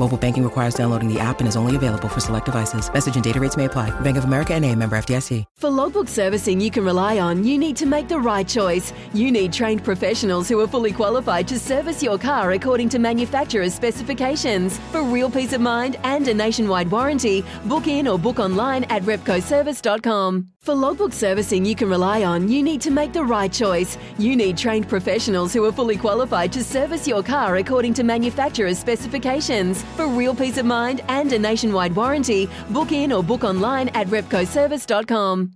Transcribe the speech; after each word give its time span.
Mobile 0.00 0.16
banking 0.16 0.44
requires 0.44 0.72
downloading 0.72 1.12
the 1.12 1.20
app 1.20 1.40
and 1.40 1.48
is 1.48 1.56
only 1.56 1.76
available 1.76 2.08
for 2.08 2.20
select 2.20 2.46
devices. 2.46 2.90
Message 2.90 3.16
and 3.16 3.24
data 3.24 3.38
rates 3.38 3.58
may 3.58 3.66
apply. 3.66 3.90
Bank 4.00 4.16
of 4.16 4.24
America 4.24 4.54
and 4.54 4.64
a 4.64 4.74
member 4.74 4.96
FDIC. 4.96 5.44
For 5.58 5.68
logbook 5.68 6.08
servicing 6.08 6.58
you 6.58 6.70
can 6.70 6.86
rely 6.86 7.18
on, 7.18 7.44
you 7.44 7.58
need 7.58 7.76
to 7.76 7.84
make 7.84 8.08
the 8.08 8.18
right 8.18 8.48
choice. 8.48 8.94
You 9.12 9.30
need 9.30 9.52
trained 9.52 9.84
professionals 9.84 10.48
who 10.48 10.58
are 10.60 10.66
fully 10.66 10.90
qualified 10.92 11.46
to 11.48 11.58
service 11.58 12.02
your 12.02 12.16
car 12.16 12.52
according 12.52 12.88
to 12.90 12.98
manufacturer's 12.98 13.74
specifications. 13.74 14.78
For 14.90 15.02
real 15.02 15.30
peace 15.30 15.52
of 15.52 15.60
mind 15.60 15.96
and 16.02 16.26
a 16.28 16.32
nationwide 16.32 16.90
warranty, 16.90 17.44
book 17.66 17.86
in 17.86 18.08
or 18.08 18.18
book 18.18 18.38
online 18.38 18.84
at 18.84 19.02
repcoservice.com. 19.02 20.48
For 20.60 20.74
logbook 20.74 21.12
servicing 21.12 21.64
you 21.64 21.74
can 21.74 21.88
rely 21.90 22.22
on, 22.22 22.48
you 22.48 22.62
need 22.62 22.80
to 22.82 22.90
make 22.90 23.12
the 23.12 23.24
right 23.24 23.52
choice. 23.52 23.98
You 24.18 24.36
need 24.36 24.56
trained 24.56 24.88
professionals 24.88 25.52
who 25.52 25.64
are 25.64 25.72
fully 25.72 25.96
qualified 25.96 26.52
to 26.52 26.64
service 26.64 27.06
your 27.06 27.22
car 27.22 27.56
according 27.56 27.94
to 27.94 28.02
manufacturer's 28.02 28.78
specifications. 28.78 29.84
For 29.96 30.06
real 30.06 30.34
peace 30.34 30.56
of 30.58 30.66
mind 30.66 31.02
and 31.08 31.32
a 31.32 31.38
nationwide 31.38 31.94
warranty, 31.94 32.48
book 32.70 32.92
in 32.92 33.12
or 33.12 33.22
book 33.22 33.44
online 33.44 33.88
at 33.90 34.06
repcoservice.com. 34.06 35.52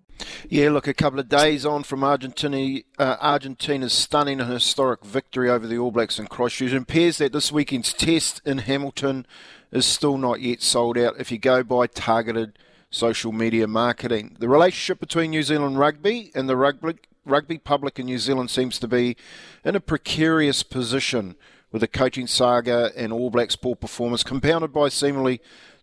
Yeah, 0.49 0.71
look, 0.71 0.87
a 0.87 0.95
couple 0.95 1.19
of 1.19 1.29
days 1.29 1.67
on 1.67 1.83
from 1.83 2.05
Argentina, 2.05 2.81
uh, 2.99 3.17
Argentina's 3.21 3.93
stunning 3.93 4.41
and 4.41 4.51
historic 4.51 5.05
victory 5.05 5.51
over 5.51 5.67
the 5.67 5.79
All 5.79 5.91
Blacks 5.91 6.19
in 6.19 6.27
Christchurch. 6.27 6.73
It 6.73 6.83
appears 6.83 7.19
that 7.19 7.33
this 7.33 7.51
weekend's 7.51 7.93
test 7.93 8.41
in 8.45 8.59
Hamilton 8.59 9.27
is 9.73 9.87
still 9.87 10.17
not 10.17 10.41
yet 10.41 10.63
sold 10.63 10.97
out 10.97 11.15
if 11.19 11.33
you 11.33 11.39
go 11.39 11.63
by 11.63 11.87
targeted 11.87 12.59
social 12.91 13.33
media 13.33 13.67
marketing. 13.67 14.37
The 14.39 14.49
relationship 14.49 15.01
between 15.01 15.31
New 15.31 15.43
Zealand 15.43 15.79
rugby 15.79 16.31
and 16.35 16.49
the 16.49 16.57
rugby, 16.57 16.95
rugby 17.25 17.59
public 17.59 17.99
in 17.99 18.07
New 18.07 18.19
Zealand 18.19 18.51
seems 18.51 18.79
to 18.79 18.89
be 18.89 19.17
in 19.65 19.75
a 19.75 19.81
precarious 19.81 20.63
position 20.63 21.35
with 21.75 21.83
a 21.83 21.89
coaching 21.89 22.29
saga 22.29 22.93
and 22.97 23.13
All 23.13 23.31
Blacks 23.31 23.57
poor 23.57 23.75
performance, 23.75 24.23
compounded 24.23 24.73
by 24.73 24.89
seemingly 24.89 25.41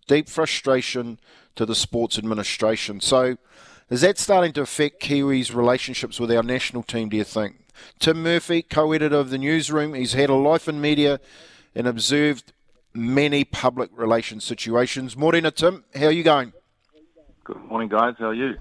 deep 0.08 0.30
frustration 0.30 1.20
to 1.56 1.66
the 1.66 1.76
sports 1.76 2.18
administration. 2.18 3.02
So, 3.02 3.36
is 3.90 4.00
that 4.00 4.18
starting 4.18 4.54
to 4.54 4.62
affect 4.62 5.04
Kiwis' 5.04 5.54
relationships 5.54 6.18
with 6.18 6.32
our 6.32 6.44
national 6.44 6.84
team, 6.84 7.10
do 7.10 7.18
you 7.18 7.26
think? 7.26 7.58
Tim 8.00 8.24
Murphy, 8.24 8.62
co 8.62 8.94
editor 8.94 9.18
of 9.18 9.32
the 9.32 9.38
newsroom, 9.38 9.94
he's 9.94 10.14
had 10.14 10.30
a 10.30 10.34
life 10.34 10.70
in 10.70 10.80
media 10.80 11.20
and 11.76 11.86
observed 11.86 12.54
many 12.94 13.44
public 13.44 13.90
relations 13.94 14.46
situations. 14.46 15.18
Morena, 15.18 15.52
Tim, 15.52 15.84
how 15.94 16.06
are 16.06 16.12
you 16.12 16.24
going? 16.24 16.54
Good 17.44 17.62
morning, 17.66 17.90
guys. 17.90 18.16
How 18.18 18.28
are 18.28 18.34
you? 18.34 18.54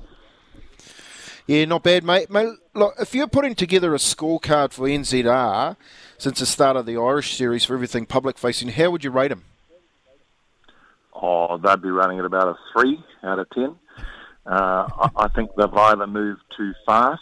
Yeah, 1.46 1.64
not 1.64 1.82
bad, 1.82 2.04
mate. 2.04 2.30
mate 2.30 2.50
look, 2.74 2.94
if 3.00 3.14
you're 3.14 3.26
putting 3.26 3.54
together 3.54 3.94
a 3.94 3.98
scorecard 3.98 4.72
for 4.72 4.86
NZR 4.86 5.76
since 6.18 6.38
the 6.38 6.46
start 6.46 6.76
of 6.76 6.86
the 6.86 6.96
Irish 6.96 7.36
series 7.36 7.64
for 7.64 7.74
everything 7.74 8.06
public 8.06 8.38
facing, 8.38 8.68
how 8.68 8.90
would 8.90 9.04
you 9.04 9.10
rate 9.10 9.28
them? 9.28 9.44
Oh, 11.12 11.58
they'd 11.58 11.82
be 11.82 11.90
running 11.90 12.18
at 12.18 12.24
about 12.24 12.48
a 12.48 12.58
three 12.72 13.02
out 13.22 13.38
of 13.38 13.50
ten. 13.50 13.76
Uh, 14.46 14.88
I, 14.98 15.10
I, 15.16 15.28
think 15.28 15.50
they've 15.56 15.72
either 15.72 16.06
moved 16.06 16.40
too 16.56 16.72
fast, 16.86 17.20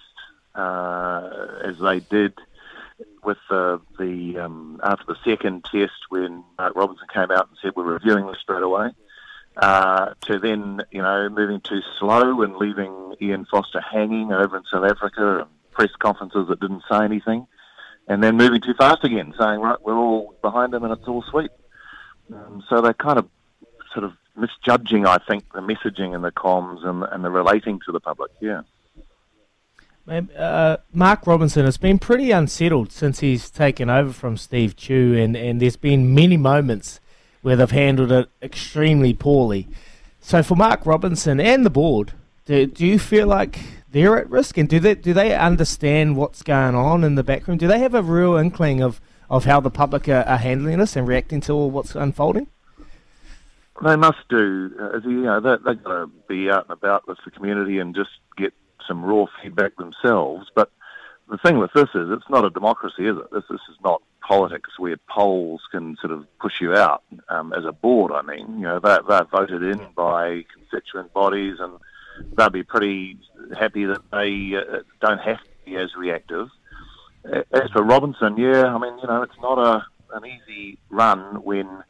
uh, 0.55 1.31
as 1.65 1.79
they 1.79 2.01
did 2.01 2.33
with 3.25 3.39
the, 3.51 3.81
the 3.99 4.39
um, 4.39 4.81
after 4.85 5.05
the 5.07 5.17
second 5.25 5.65
test 5.65 5.93
when 6.11 6.45
Mark 6.57 6.75
Robinson 6.77 7.07
came 7.13 7.31
out 7.31 7.49
and 7.49 7.59
said 7.61 7.73
we're 7.75 7.85
reviewing 7.85 8.27
this 8.27 8.39
straight 8.41 8.63
away, 8.63 8.91
uh, 9.59 10.15
to 10.23 10.39
then 10.39 10.83
you 10.91 11.03
know 11.03 11.29
moving 11.29 11.61
too 11.61 11.81
slow 11.99 12.43
and 12.43 12.57
leaving 12.57 13.15
Ian 13.21 13.45
Foster 13.51 13.81
hanging 13.81 14.33
over 14.33 14.57
in 14.57 14.63
South 14.71 14.85
Africa 14.85 15.41
and 15.41 15.49
press 15.73 15.91
conferences 15.99 16.49
that 16.49 16.61
didn't 16.61 16.83
say 16.91 17.05
anything, 17.05 17.47
and 18.07 18.23
then 18.23 18.37
moving 18.37 18.61
too 18.61 18.75
fast 18.75 19.05
again, 19.05 19.35
saying 19.39 19.61
right 19.61 19.81
we're 19.83 19.97
all 19.97 20.35
behind 20.43 20.75
him 20.75 20.85
and 20.85 20.93
it's 20.93 21.09
all 21.09 21.23
sweet. 21.31 21.51
Um, 22.33 22.63
so 22.69 22.81
they're 22.81 22.95
kind 22.95 23.19
of 23.19 23.29
sort 23.93 24.05
of 24.05 24.13
misjudging, 24.37 25.07
I 25.07 25.19
think, 25.19 25.53
the 25.53 25.61
messaging 25.61 26.15
and 26.15 26.23
the 26.23 26.31
comms 26.31 26.85
and, 26.87 27.03
and 27.05 27.25
the 27.25 27.31
relating 27.31 27.81
to 27.87 27.93
the 27.93 28.01
public. 28.01 28.31
Yeah. 28.41 28.63
Uh, 30.09 30.79
Mark 30.93 31.27
Robinson 31.27 31.67
has 31.67 31.77
been 31.77 31.99
pretty 31.99 32.31
unsettled 32.31 32.93
since 32.93 33.21
he's 33.21 33.51
taken 33.51 33.91
over 33.91 34.13
from 34.13 34.37
Steve 34.39 34.75
Tew, 34.75 35.15
and, 35.15 35.37
and 35.37 35.61
there's 35.61 35.77
been 35.77 36.15
many 36.15 36.39
moments 36.39 37.01
where 37.43 37.57
they've 37.57 37.71
handled 37.71 38.13
it 38.13 38.29
extremely 38.43 39.15
poorly. 39.15 39.69
So 40.21 40.43
for 40.43 40.57
Mark 40.57 40.85
Robinson 40.85 41.41
and 41.41 41.65
the 41.65 41.71
board, 41.71 42.13
do, 42.45 42.67
do 42.67 42.87
you 42.87 42.99
feel 42.99 43.27
like 43.27 43.61
they're 43.91 44.19
at 44.19 44.29
risk, 44.31 44.59
and 44.59 44.69
do 44.69 44.79
they 44.79 44.95
do 44.95 45.15
they 45.15 45.35
understand 45.35 46.17
what's 46.17 46.43
going 46.43 46.75
on 46.75 47.05
in 47.05 47.15
the 47.15 47.25
background? 47.25 47.61
Do 47.61 47.69
they 47.69 47.79
have 47.79 47.95
a 47.95 48.03
real 48.03 48.37
inkling 48.37 48.83
of, 48.83 49.01
of 49.31 49.45
how 49.45 49.61
the 49.61 49.71
public 49.71 50.09
are, 50.09 50.25
are 50.25 50.37
handling 50.37 50.79
this 50.79 50.97
and 50.97 51.09
reacting 51.09 51.41
to 51.43 51.55
what's 51.55 51.95
unfolding? 51.95 52.49
They 53.83 53.97
must 53.97 54.19
do. 54.29 54.71
Uh, 54.79 54.99
you 55.05 55.23
know, 55.23 55.41
they, 55.41 55.57
they've 55.65 55.83
got 55.83 55.93
to 55.93 56.11
be 56.29 56.51
out 56.51 56.65
and 56.69 56.73
about 56.73 57.07
with 57.07 57.19
the 57.25 57.31
community 57.31 57.79
and 57.79 57.95
just 57.95 58.11
get 58.37 58.53
some 58.87 59.05
raw 59.05 59.27
feedback 59.43 59.77
themselves. 59.77 60.49
But 60.55 60.71
the 61.31 61.39
thing 61.39 61.59
with 61.59 61.73
this 61.75 61.89
is, 61.95 62.11
it's 62.11 62.29
not 62.29 62.45
a 62.45 62.51
democracy, 62.51 63.07
is 63.07 63.17
it? 63.17 63.31
This, 63.31 63.45
this 63.49 63.61
is 63.71 63.77
not 63.85 64.03
politics 64.29 64.79
where 64.79 64.99
polls 65.09 65.63
can 65.73 65.97
sort 66.03 66.13
of 66.13 66.27
push 66.39 66.61
you 66.61 66.75
out. 66.75 67.03
Um, 67.31 67.55
as 67.55 67.65
a 67.65 67.73
board, 67.73 68.13
I 68.13 68.21
mean, 68.21 68.59
you 68.59 68.67
know, 68.67 68.79
they're, 68.79 69.01
they're 69.09 69.25
voted 69.25 69.63
in 69.63 69.81
by 69.97 70.45
constituent 70.55 71.15
bodies, 71.15 71.57
and 71.59 71.79
they'll 72.37 72.51
be 72.51 72.63
pretty 72.63 73.17
happy 73.59 73.87
that 73.87 74.03
they 74.13 74.55
uh, 74.55 74.83
don't 75.01 75.21
have 75.21 75.41
to 75.43 75.49
be 75.65 75.77
as 75.77 75.97
reactive. 75.97 76.49
As 77.25 77.71
for 77.73 77.83
Robinson, 77.83 78.37
yeah, 78.37 78.67
I 78.67 78.79
mean, 78.79 78.99
you 78.99 79.09
know, 79.09 79.23
it's 79.23 79.41
not 79.41 79.59
a 79.59 79.87
an 80.15 80.25
easy 80.25 80.79
run 80.89 81.43
when 81.43 81.83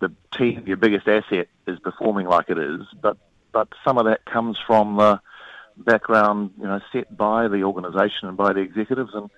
the 0.00 0.10
team, 0.32 0.64
your 0.66 0.78
biggest 0.78 1.06
asset, 1.08 1.48
is 1.66 1.78
performing 1.80 2.26
like 2.26 2.50
it 2.50 2.58
is. 2.58 2.82
But 3.00 3.16
but 3.52 3.68
some 3.84 3.96
of 3.96 4.04
that 4.04 4.24
comes 4.26 4.58
from 4.66 4.96
the 4.96 5.20
background, 5.78 6.52
you 6.58 6.64
know, 6.64 6.80
set 6.92 7.16
by 7.16 7.48
the 7.48 7.64
organisation 7.64 8.28
and 8.28 8.36
by 8.36 8.52
the 8.52 8.60
executives, 8.60 9.12
and 9.14 9.30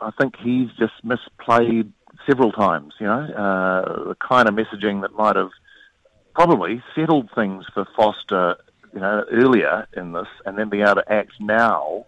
I 0.00 0.10
think 0.10 0.36
he's 0.36 0.68
just 0.78 0.94
misplayed 1.04 1.90
several 2.26 2.52
times. 2.52 2.94
You 3.00 3.06
know, 3.06 3.20
uh, 3.20 4.08
the 4.08 4.16
kind 4.16 4.48
of 4.48 4.54
messaging 4.54 5.02
that 5.02 5.14
might 5.14 5.36
have 5.36 5.50
probably 6.34 6.82
settled 6.94 7.30
things 7.34 7.64
for 7.72 7.86
Foster, 7.96 8.56
you 8.92 9.00
know, 9.00 9.24
earlier 9.30 9.86
in 9.96 10.12
this, 10.12 10.28
and 10.46 10.58
then 10.58 10.68
be 10.68 10.82
able 10.82 10.96
to 10.96 11.12
act 11.12 11.32
now. 11.40 12.06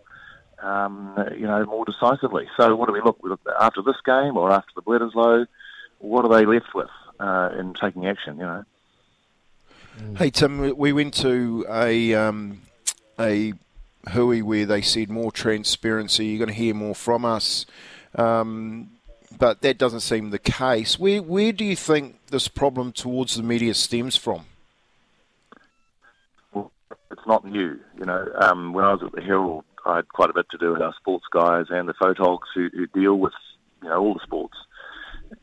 Um, 0.63 1.15
you 1.37 1.47
know, 1.47 1.65
more 1.67 1.85
decisively. 1.85 2.49
So, 2.57 2.75
what 2.75 2.87
do 2.87 2.93
we 2.93 3.03
look? 3.03 3.21
After 3.61 3.83
this 3.83 3.97
game 4.05 4.37
or 4.37 4.51
after 4.51 4.71
the 4.75 4.83
Bledisloe. 4.83 5.47
What 5.99 6.27
are 6.27 6.39
they 6.39 6.45
left 6.45 6.75
with? 6.75 6.91
uh, 7.21 7.51
in 7.59 7.75
taking 7.75 8.07
action. 8.07 8.39
You 8.39 8.45
know. 8.45 8.65
Hey 10.17 10.31
Tim, 10.31 10.77
we 10.77 10.93
went 10.93 11.15
to 11.15 11.67
a 11.69 12.15
um, 12.15 12.61
a 13.19 13.55
hui 14.09 14.43
where 14.43 14.67
they 14.67 14.83
said 14.83 15.11
more 15.11 15.33
transparency. 15.33 16.27
You're 16.27 16.39
going 16.39 16.49
to 16.49 16.55
hear 16.55 16.75
more 16.75 16.95
from 16.95 17.25
us, 17.25 17.67
um, 18.15 18.91
but 19.39 19.63
that 19.63 19.79
doesn't 19.79 20.01
seem 20.01 20.31
the 20.31 20.39
case. 20.39 20.99
Where 20.99 21.23
where 21.23 21.53
do 21.53 21.65
you 21.65 21.77
think 21.77 22.27
this 22.27 22.49
problem 22.49 22.93
towards 22.93 23.37
the 23.37 23.43
media 23.43 23.75
stems 23.75 24.17
from? 24.17 24.47
Well, 26.53 26.73
it's 27.11 27.27
not 27.27 27.45
new. 27.45 27.79
You 27.99 28.05
know, 28.05 28.27
um, 28.41 28.73
when 28.73 28.85
I 28.85 28.93
was 28.93 29.03
at 29.03 29.13
the 29.13 29.23
Herald, 29.23 29.65
I 29.85 29.97
had 29.97 30.09
quite 30.09 30.31
a 30.31 30.35
bit 30.35 30.47
to 30.51 30.59
do 30.59 30.73
with 30.73 30.83
our 30.83 30.95
sports 30.95 31.27
guys 31.31 31.67
and 31.71 31.89
the 31.89 31.95
photogs 31.95 32.47
who, 32.55 32.69
who 32.73 32.87
deal 32.87 33.15
with 33.15 33.35
you 33.83 33.89
know 33.89 34.01
all 34.01 34.15
the 34.15 34.21
sports, 34.23 34.57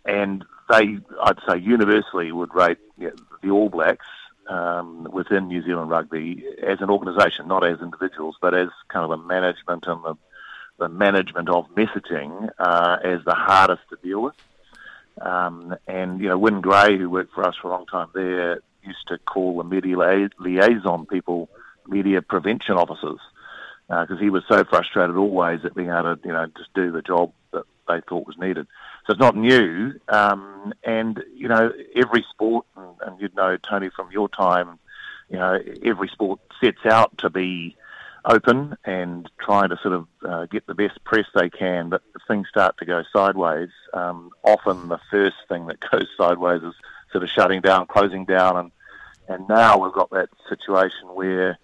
and 0.06 0.44
they, 0.70 0.98
I'd 1.22 1.40
say, 1.48 1.58
universally 1.58 2.32
would 2.32 2.54
rate 2.56 2.78
you 2.98 3.10
know, 3.10 3.16
the 3.42 3.50
All 3.50 3.70
Blacks 3.70 4.06
um, 4.48 5.08
within 5.12 5.48
New 5.48 5.64
Zealand 5.64 5.90
Rugby 5.90 6.44
as 6.62 6.82
an 6.82 6.90
organisation, 6.90 7.48
not 7.48 7.66
as 7.66 7.80
individuals, 7.82 8.36
but 8.42 8.54
as 8.54 8.70
kind 8.90 9.04
of 9.04 9.10
the 9.10 9.26
management 9.26 9.86
and 9.88 10.04
the, 10.04 10.16
the 10.80 10.90
management 10.90 11.50
of 11.50 11.70
messaging 11.76 12.50
uh, 12.60 12.98
as 13.04 13.24
the 13.26 13.34
hardest 13.34 13.82
to 13.90 13.98
deal 14.04 14.22
with. 14.22 14.36
Um, 15.22 15.76
and, 15.88 16.20
you 16.20 16.30
know, 16.30 16.38
Wynne 16.38 16.62
Gray, 16.62 16.98
who 16.98 17.10
worked 17.10 17.34
for 17.34 17.48
us 17.48 17.56
for 17.62 17.68
a 17.68 17.72
long 17.72 17.86
time 17.86 18.10
there, 18.14 18.62
used 18.84 19.08
to 19.08 19.18
call 19.20 19.58
the 19.58 19.64
media 19.64 19.96
liaison 20.40 21.06
people 21.06 21.50
media 21.88 22.22
prevention 22.22 22.76
officers 22.76 23.20
because 23.88 24.18
uh, 24.18 24.22
he 24.22 24.30
was 24.30 24.44
so 24.48 24.64
frustrated 24.64 25.16
always 25.16 25.64
at 25.66 25.76
being 25.76 25.90
able 25.90 26.16
to, 26.16 26.20
you 26.26 26.32
know, 26.32 26.48
just 26.58 26.74
do 26.74 26.92
the 26.92 27.02
job 27.02 27.32
that 27.52 27.64
they 27.88 28.02
thought 28.08 28.28
was 28.28 28.38
needed. 28.38 28.68
So 29.06 29.12
it's 29.12 29.20
not 29.20 29.36
new. 29.36 29.94
Um, 30.08 30.74
and, 30.84 31.24
you 31.36 31.48
know, 31.48 31.72
every 31.96 32.26
sport, 32.30 32.66
and, 32.76 32.96
and 33.06 33.22
you'd 33.22 33.36
know, 33.36 33.58
Tony, 33.58 33.90
from 33.90 34.12
your 34.12 34.30
time, 34.30 34.80
you 35.30 35.38
know, 35.38 35.60
every 35.84 36.08
sport 36.08 36.40
sets 36.62 36.86
out 36.86 37.18
to 37.20 37.30
be 37.30 37.76
open 38.26 38.76
and 38.86 39.30
trying 39.40 39.70
to 39.70 39.78
sort 39.82 39.94
of 39.94 40.08
uh, 40.26 40.46
get 40.46 40.66
the 40.68 40.76
best 40.76 41.04
press 41.04 41.26
they 41.36 41.50
can. 41.50 41.90
But 41.90 42.02
if 42.16 42.22
things 42.28 42.48
start 42.50 42.78
to 42.78 42.86
go 42.86 43.04
sideways, 43.12 43.70
um, 43.94 44.30
often 44.44 44.90
the 44.90 45.00
first 45.12 45.38
thing 45.50 45.68
that 45.68 45.80
goes 45.92 46.08
sideways 46.18 46.64
is 46.64 46.74
sort 47.12 47.24
of 47.24 47.30
shutting 47.30 47.62
down, 47.62 47.88
closing 47.88 48.26
down. 48.26 48.58
And, 48.58 48.72
and 49.28 49.48
now 49.48 49.78
we've 49.78 49.94
got 49.94 50.10
that 50.12 50.30
situation 50.50 51.14
where, 51.14 51.58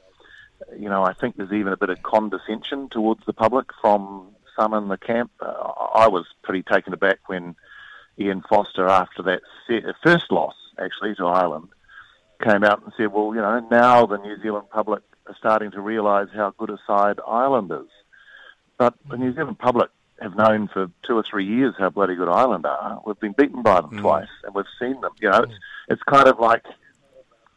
you 0.78 0.90
know, 0.90 1.04
I 1.04 1.14
think 1.14 1.38
there's 1.38 1.54
even 1.54 1.74
a 1.74 1.78
bit 1.78 1.90
of 1.90 2.04
condescension 2.04 2.90
towards 2.90 3.26
the 3.26 3.34
public 3.34 3.68
from 3.82 4.30
some 4.60 4.74
in 4.74 4.88
the 4.88 4.98
camp. 4.98 5.32
Uh, 5.40 5.72
I 5.96 6.08
was 6.08 6.26
pretty 6.44 6.64
taken 6.64 6.94
aback 6.94 7.20
when 7.28 7.56
Ian 8.18 8.44
Foster, 8.50 8.88
after 8.88 9.24
that 9.24 9.42
first 10.04 10.32
loss 10.32 10.56
actually 10.78 11.16
to 11.16 11.26
Ireland, 11.26 11.70
came 12.44 12.64
out 12.64 12.84
and 12.84 12.94
said, 12.98 13.12
"Well, 13.12 13.34
you 13.36 13.42
know, 13.42 13.60
now 13.72 14.06
the 14.06 14.18
New 14.18 14.42
Zealand 14.42 14.70
public 14.70 15.04
are 15.28 15.36
starting 15.38 15.72
to 15.72 15.82
realise 15.82 16.30
how 16.34 16.54
good 16.58 16.70
a 16.70 16.78
side 16.86 17.20
Ireland 17.26 17.72
is." 17.72 17.90
But 18.78 18.96
the 19.10 19.18
New 19.18 19.34
Zealand 19.34 19.60
public 19.60 19.90
have 20.22 20.36
known 20.36 20.68
for 20.68 20.90
two 21.06 21.18
or 21.18 21.24
three 21.24 21.46
years 21.46 21.76
how 21.78 21.90
bloody 21.90 22.16
good 22.16 22.30
Ireland 22.30 22.66
are. 22.66 23.02
We've 23.06 23.20
been 23.20 23.34
beaten 23.34 23.62
by 23.62 23.82
them 23.82 23.92
mm. 23.92 24.02
twice, 24.02 24.30
and 24.44 24.54
we've 24.54 24.66
seen 24.80 25.00
them. 25.02 25.12
You 25.22 25.30
know, 25.30 25.44
it's 25.44 25.54
it's 25.88 26.04
kind 26.04 26.28
of 26.28 26.40
like 26.40 26.64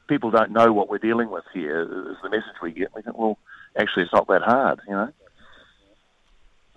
people 0.08 0.30
don't 0.30 0.52
know 0.52 0.72
what 0.72 0.88
we're 0.88 0.98
dealing 0.98 1.30
with 1.30 1.44
here. 1.52 1.82
Is 1.82 2.16
the 2.22 2.30
message 2.30 2.60
we 2.62 2.72
get? 2.72 2.94
We 2.94 3.02
think, 3.02 3.18
well, 3.18 3.38
actually, 3.76 4.04
it's 4.04 4.12
not 4.12 4.28
that 4.28 4.42
hard. 4.42 4.80
You 4.86 4.94
know. 4.94 5.12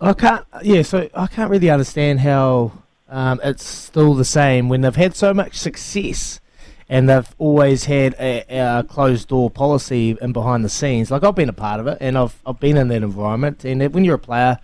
I 0.00 0.12
can't. 0.12 0.44
Yeah, 0.62 0.82
so 0.82 1.08
I 1.14 1.26
can't 1.26 1.50
really 1.50 1.70
understand 1.70 2.20
how 2.20 2.72
um, 3.08 3.40
it's 3.42 3.64
still 3.64 4.14
the 4.14 4.24
same 4.24 4.68
when 4.68 4.82
they've 4.82 4.94
had 4.94 5.16
so 5.16 5.32
much 5.32 5.56
success, 5.56 6.40
and 6.88 7.08
they've 7.08 7.34
always 7.38 7.84
had 7.84 8.14
a, 8.18 8.44
a, 8.48 8.84
closed 8.84 9.28
door 9.28 9.50
policy 9.50 10.16
and 10.20 10.34
behind 10.34 10.64
the 10.64 10.68
scenes. 10.68 11.10
Like 11.10 11.24
I've 11.24 11.34
been 11.34 11.48
a 11.48 11.54
part 11.54 11.80
of 11.80 11.86
it, 11.86 11.98
and 12.00 12.18
I've 12.18 12.36
I've 12.44 12.60
been 12.60 12.76
in 12.76 12.88
that 12.88 13.02
environment. 13.02 13.64
And 13.64 13.82
when 13.94 14.04
you're 14.04 14.16
a 14.16 14.18
player, 14.18 14.58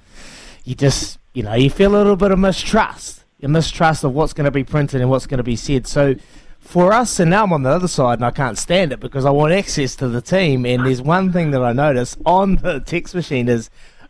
you 0.64 0.74
just 0.74 1.18
you 1.32 1.42
know 1.42 1.54
you 1.54 1.70
feel 1.70 1.94
a 1.94 1.96
little 1.96 2.16
bit 2.16 2.30
of 2.30 2.38
mistrust, 2.38 3.24
a 3.42 3.48
mistrust 3.48 4.04
of 4.04 4.12
what's 4.12 4.34
going 4.34 4.44
to 4.44 4.50
be 4.50 4.64
printed 4.64 5.00
and 5.00 5.08
what's 5.08 5.26
going 5.26 5.38
to 5.38 5.44
be 5.44 5.56
said. 5.56 5.86
So 5.86 6.16
for 6.60 6.92
us, 6.92 7.18
and 7.18 7.30
now 7.30 7.44
I'm 7.44 7.52
on 7.52 7.62
the 7.64 7.70
other 7.70 7.88
side 7.88 8.18
and 8.18 8.24
I 8.24 8.30
can't 8.30 8.56
stand 8.56 8.92
it 8.92 9.00
because 9.00 9.24
I 9.24 9.30
want 9.30 9.52
access 9.52 9.96
to 9.96 10.08
the 10.08 10.20
team. 10.22 10.64
And 10.64 10.86
there's 10.86 11.02
one 11.02 11.32
thing 11.32 11.50
that 11.50 11.62
I 11.62 11.72
notice 11.72 12.16
on 12.24 12.56
the 12.56 12.80
text 12.80 13.14
machine 13.14 13.48
is 13.48 13.68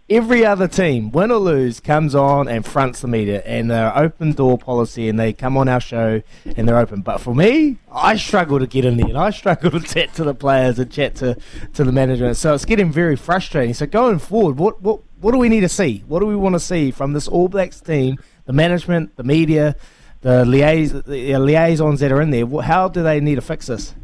every 0.09 0.45
other 0.45 0.69
team, 0.69 1.11
win 1.11 1.31
or 1.31 1.39
lose, 1.39 1.81
comes 1.81 2.15
on 2.15 2.49
and 2.49 2.65
fronts 2.67 3.01
the 3.01 3.09
media, 3.09 3.43
and 3.45 3.71
they're 3.71 3.97
open 3.97 4.33
door 4.33 4.59
policy, 4.59 5.09
and 5.09 5.19
they 5.19 5.33
come 5.33 5.57
on 5.57 5.69
our 5.69 5.81
show 5.81 6.23
and 6.45 6.69
they're 6.69 6.79
open. 6.79 7.03
But 7.03 7.19
for 7.19 7.35
me, 7.35 7.79
I 7.91 8.17
struggle 8.17 8.59
to 8.59 8.67
get 8.67 8.85
in 8.85 8.97
there, 8.97 9.09
and 9.09 9.19
I 9.19 9.31
struggle 9.31 9.71
to 9.79 9.81
chat 9.81 10.15
to 10.15 10.25
the 10.25 10.35
players 10.35 10.79
and 10.79 10.91
chat 10.91 11.15
to, 11.17 11.37
to 11.75 11.85
the 11.85 11.93
management. 11.93 12.37
So 12.37 12.55
it's 12.55 12.65
getting 12.65 12.93
very 12.93 13.17
frustrating. 13.17 13.75
So 13.75 13.87
going 13.87 14.19
forward, 14.19 14.59
what 14.59 14.83
what 14.83 15.01
what 15.21 15.33
do 15.33 15.39
we 15.39 15.49
need 15.49 15.61
to 15.61 15.69
see? 15.69 16.03
What 16.07 16.21
do 16.21 16.27
we 16.27 16.37
want 16.37 16.55
to 16.55 16.61
see 16.61 16.91
from 16.91 17.13
this 17.13 17.29
All 17.29 17.49
Blacks 17.49 17.81
team, 17.81 18.19
the 18.45 18.53
management, 18.53 19.17
the 19.17 19.23
media, 19.23 19.77
the, 20.21 20.45
liais- 20.45 21.05
the 21.05 21.39
liaisons 21.39 22.01
that 22.01 22.11
are 22.11 22.21
in 22.21 22.31
there? 22.31 22.45
How 22.63 22.89
do 22.89 23.05
they 23.05 23.21
need 23.21 23.37
to 23.37 23.41
fix 23.41 23.69
this? 23.69 23.95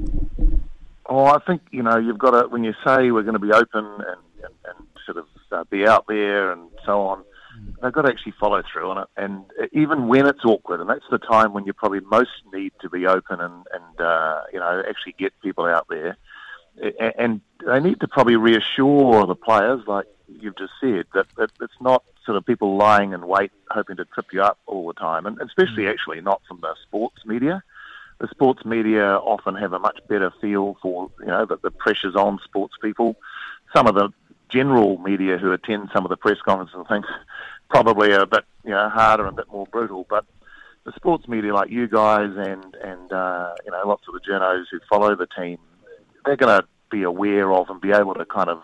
Oh, 1.06 1.24
I 1.24 1.38
think 1.44 1.62
you 1.70 1.82
know 1.82 1.98
you've 1.98 2.18
got 2.18 2.40
to 2.40 2.48
when 2.48 2.64
you 2.64 2.72
say 2.86 3.10
we're 3.10 3.22
going 3.22 3.32
to 3.32 3.40
be 3.40 3.52
open 3.52 3.84
and, 3.84 4.04
and, 4.44 4.54
and 4.64 4.86
sort 5.04 5.16
of 5.16 5.24
uh, 5.52 5.64
be 5.64 5.86
out 5.86 6.06
there 6.06 6.52
and 6.52 6.68
so 6.84 7.02
on. 7.02 7.24
They've 7.82 7.92
got 7.92 8.02
to 8.02 8.08
actually 8.08 8.34
follow 8.38 8.62
through 8.62 8.90
on 8.90 8.98
it, 8.98 9.08
and 9.16 9.44
even 9.72 10.06
when 10.06 10.26
it's 10.26 10.44
awkward, 10.44 10.80
and 10.80 10.88
that's 10.88 11.04
the 11.10 11.18
time 11.18 11.52
when 11.52 11.66
you 11.66 11.72
probably 11.72 12.00
most 12.00 12.30
need 12.52 12.72
to 12.80 12.88
be 12.88 13.06
open 13.06 13.40
and, 13.40 13.66
and 13.72 14.00
uh, 14.00 14.42
you 14.52 14.60
know 14.60 14.82
actually 14.88 15.14
get 15.18 15.32
people 15.42 15.64
out 15.64 15.86
there, 15.88 16.16
and 17.18 17.40
they 17.66 17.80
need 17.80 18.00
to 18.00 18.08
probably 18.08 18.36
reassure 18.36 19.26
the 19.26 19.34
players, 19.34 19.80
like 19.86 20.06
you've 20.28 20.56
just 20.56 20.72
said, 20.80 21.06
that, 21.14 21.26
that 21.36 21.50
it's 21.60 21.80
not 21.80 22.04
sort 22.24 22.36
of 22.36 22.44
people 22.44 22.76
lying 22.76 23.12
in 23.12 23.26
wait 23.26 23.50
hoping 23.70 23.96
to 23.96 24.04
trip 24.04 24.26
you 24.32 24.42
up 24.42 24.58
all 24.66 24.86
the 24.86 24.94
time, 24.94 25.26
and 25.26 25.40
especially 25.40 25.84
mm. 25.84 25.90
actually 25.90 26.20
not 26.20 26.42
from 26.46 26.60
the 26.60 26.74
sports 26.86 27.24
media. 27.24 27.62
The 28.20 28.28
sports 28.28 28.64
media 28.64 29.16
often 29.16 29.54
have 29.54 29.72
a 29.72 29.78
much 29.78 30.00
better 30.08 30.32
feel 30.40 30.76
for 30.82 31.10
you 31.20 31.26
know 31.26 31.46
the, 31.46 31.56
the 31.62 31.70
pressures 31.70 32.14
on 32.14 32.38
sports 32.44 32.74
people. 32.80 33.16
Some 33.74 33.86
of 33.86 33.94
the 33.94 34.10
general 34.48 34.98
media 34.98 35.38
who 35.38 35.52
attend 35.52 35.90
some 35.92 36.04
of 36.04 36.10
the 36.10 36.16
press 36.16 36.38
conferences 36.44 36.76
and 36.76 36.88
things 36.88 37.06
probably 37.70 38.12
are 38.12 38.22
a 38.22 38.26
bit 38.26 38.44
you 38.64 38.70
know 38.70 38.88
harder 38.88 39.26
and 39.26 39.38
a 39.38 39.42
bit 39.42 39.52
more 39.52 39.66
brutal. 39.66 40.06
But 40.08 40.24
the 40.84 40.92
sports 40.92 41.28
media 41.28 41.54
like 41.54 41.70
you 41.70 41.86
guys 41.88 42.30
and 42.36 42.74
and 42.76 43.12
uh, 43.12 43.54
you 43.64 43.70
know 43.70 43.82
lots 43.86 44.04
of 44.08 44.14
the 44.14 44.20
journos 44.20 44.64
who 44.70 44.80
follow 44.88 45.14
the 45.14 45.26
team, 45.26 45.58
they're 46.24 46.36
going 46.36 46.60
to 46.60 46.66
be 46.90 47.02
aware 47.02 47.52
of 47.52 47.68
and 47.68 47.80
be 47.80 47.92
able 47.92 48.14
to 48.14 48.24
kind 48.24 48.48
of 48.48 48.62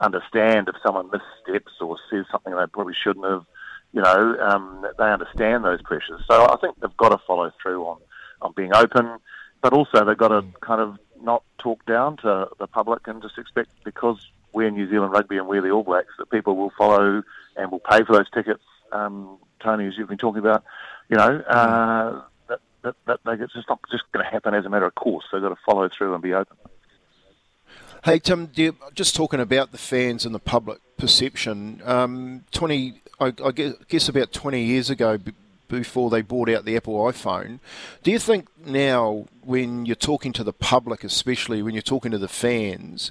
understand 0.00 0.68
if 0.68 0.76
someone 0.82 1.10
missteps 1.10 1.72
or 1.80 1.98
says 2.10 2.24
something 2.30 2.54
they 2.54 2.66
probably 2.72 2.94
shouldn't 2.94 3.26
have. 3.26 3.44
You 3.92 4.02
know, 4.02 4.36
um, 4.40 4.86
they 4.98 5.04
understand 5.04 5.64
those 5.64 5.80
pressures. 5.82 6.20
So 6.30 6.44
I 6.44 6.56
think 6.60 6.78
they've 6.80 6.96
got 6.98 7.08
to 7.08 7.18
follow 7.26 7.50
through 7.62 7.84
on 7.84 7.98
on 8.40 8.52
being 8.52 8.74
open, 8.74 9.18
but 9.62 9.72
also 9.72 10.04
they've 10.04 10.16
got 10.16 10.28
to 10.28 10.44
kind 10.60 10.80
of 10.80 10.98
not 11.20 11.42
talk 11.58 11.84
down 11.86 12.16
to 12.18 12.48
the 12.58 12.66
public 12.66 13.06
and 13.08 13.20
just 13.22 13.38
expect 13.38 13.70
because 13.84 14.24
we're 14.58 14.70
New 14.70 14.90
Zealand 14.90 15.12
Rugby 15.12 15.38
and 15.38 15.46
we're 15.46 15.62
the 15.62 15.70
All 15.70 15.84
Blacks, 15.84 16.08
that 16.18 16.30
people 16.30 16.56
will 16.56 16.72
follow 16.76 17.22
and 17.56 17.70
will 17.70 17.78
pay 17.78 18.02
for 18.02 18.14
those 18.14 18.28
tickets. 18.34 18.64
Um, 18.90 19.38
Tony, 19.62 19.86
as 19.86 19.96
you've 19.96 20.08
been 20.08 20.18
talking 20.18 20.40
about, 20.40 20.64
you 21.08 21.16
know, 21.16 21.38
uh, 21.48 22.22
that, 22.48 22.58
that, 22.82 23.20
that, 23.24 23.40
it's 23.40 23.52
just 23.52 23.68
not 23.68 23.78
just 23.88 24.02
going 24.10 24.24
to 24.24 24.30
happen 24.30 24.54
as 24.54 24.64
a 24.64 24.68
matter 24.68 24.86
of 24.86 24.96
course. 24.96 25.24
They've 25.32 25.40
got 25.40 25.50
to 25.50 25.60
follow 25.64 25.88
through 25.96 26.12
and 26.12 26.22
be 26.22 26.34
open. 26.34 26.56
Hey 28.04 28.18
Tim, 28.18 28.50
you, 28.54 28.74
just 28.94 29.14
talking 29.14 29.38
about 29.38 29.70
the 29.70 29.78
fans 29.78 30.26
and 30.26 30.34
the 30.34 30.40
public 30.40 30.80
perception. 30.96 31.80
Um, 31.84 32.44
Twenty, 32.50 33.00
I, 33.20 33.32
I, 33.44 33.50
guess 33.52 34.08
about 34.08 34.32
twenty 34.32 34.62
years 34.62 34.88
ago, 34.88 35.18
before 35.68 36.08
they 36.08 36.22
brought 36.22 36.48
out 36.48 36.64
the 36.64 36.76
Apple 36.76 36.94
iPhone, 36.94 37.58
do 38.02 38.10
you 38.10 38.18
think 38.18 38.46
now, 38.64 39.26
when 39.42 39.84
you're 39.84 39.96
talking 39.96 40.32
to 40.34 40.44
the 40.44 40.52
public, 40.52 41.02
especially 41.04 41.60
when 41.60 41.74
you're 41.74 41.82
talking 41.82 42.12
to 42.12 42.18
the 42.18 42.28
fans, 42.28 43.10